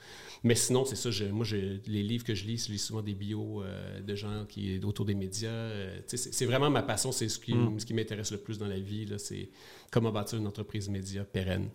[0.44, 1.10] Mais sinon, c'est ça.
[1.32, 4.80] moi, les livres que je lis, je lis souvent des bios euh, de gens qui
[4.84, 5.50] autour des médias.
[5.50, 7.12] Euh, c'est vraiment ma passion.
[7.12, 7.80] C'est ce qui, mm.
[7.80, 9.08] ce qui m'intéresse le plus dans la vie.
[9.18, 9.50] C'est
[9.90, 11.70] comment bâtir une entreprise média pérenne.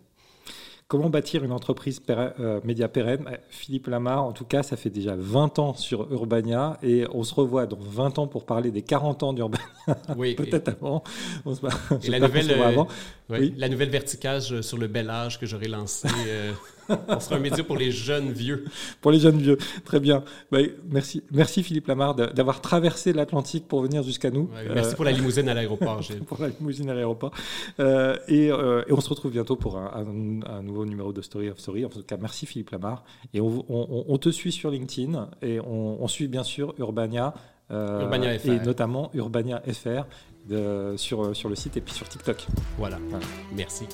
[0.87, 3.25] Comment bâtir une entreprise euh, média pérenne?
[3.27, 7.23] Euh, Philippe Lamar, en tout cas, ça fait déjà 20 ans sur Urbania et on
[7.23, 9.65] se revoit dans 20 ans pour parler des 40 ans d'Urbania.
[10.15, 10.35] Oui.
[10.35, 11.03] Peut-être avant.
[11.45, 11.61] On se...
[12.05, 12.87] et la nouvelle, avant.
[13.29, 13.53] Oui.
[13.57, 16.07] La nouvelle verticage sur le bel âge que j'aurais lancé.
[16.89, 18.65] Euh, on sera un média pour les jeunes vieux.
[19.01, 20.23] Pour les jeunes vieux, très bien.
[20.51, 20.59] Bah,
[20.89, 24.49] merci, merci Philippe Lamar d'avoir traversé l'Atlantique pour venir jusqu'à nous.
[24.73, 26.01] merci pour la limousine à l'aéroport.
[26.27, 27.31] pour la limousine à l'aéroport.
[27.79, 30.05] Euh, et, euh, et, on se retrouve bientôt pour un,
[30.45, 31.85] un, nouveau numéro de Story of Story.
[31.85, 33.03] En tout cas, merci Philippe Lamar.
[33.33, 37.33] Et on, on, on te suit sur LinkedIn et on, suit bien sûr Urbania.
[37.69, 38.49] Urbania FR.
[38.49, 40.05] Et notamment Urbania FR
[40.97, 42.45] sur, sur le site et puis sur TikTok.
[42.77, 42.99] Voilà.
[43.55, 43.85] Merci.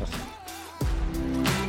[0.00, 1.61] Merci.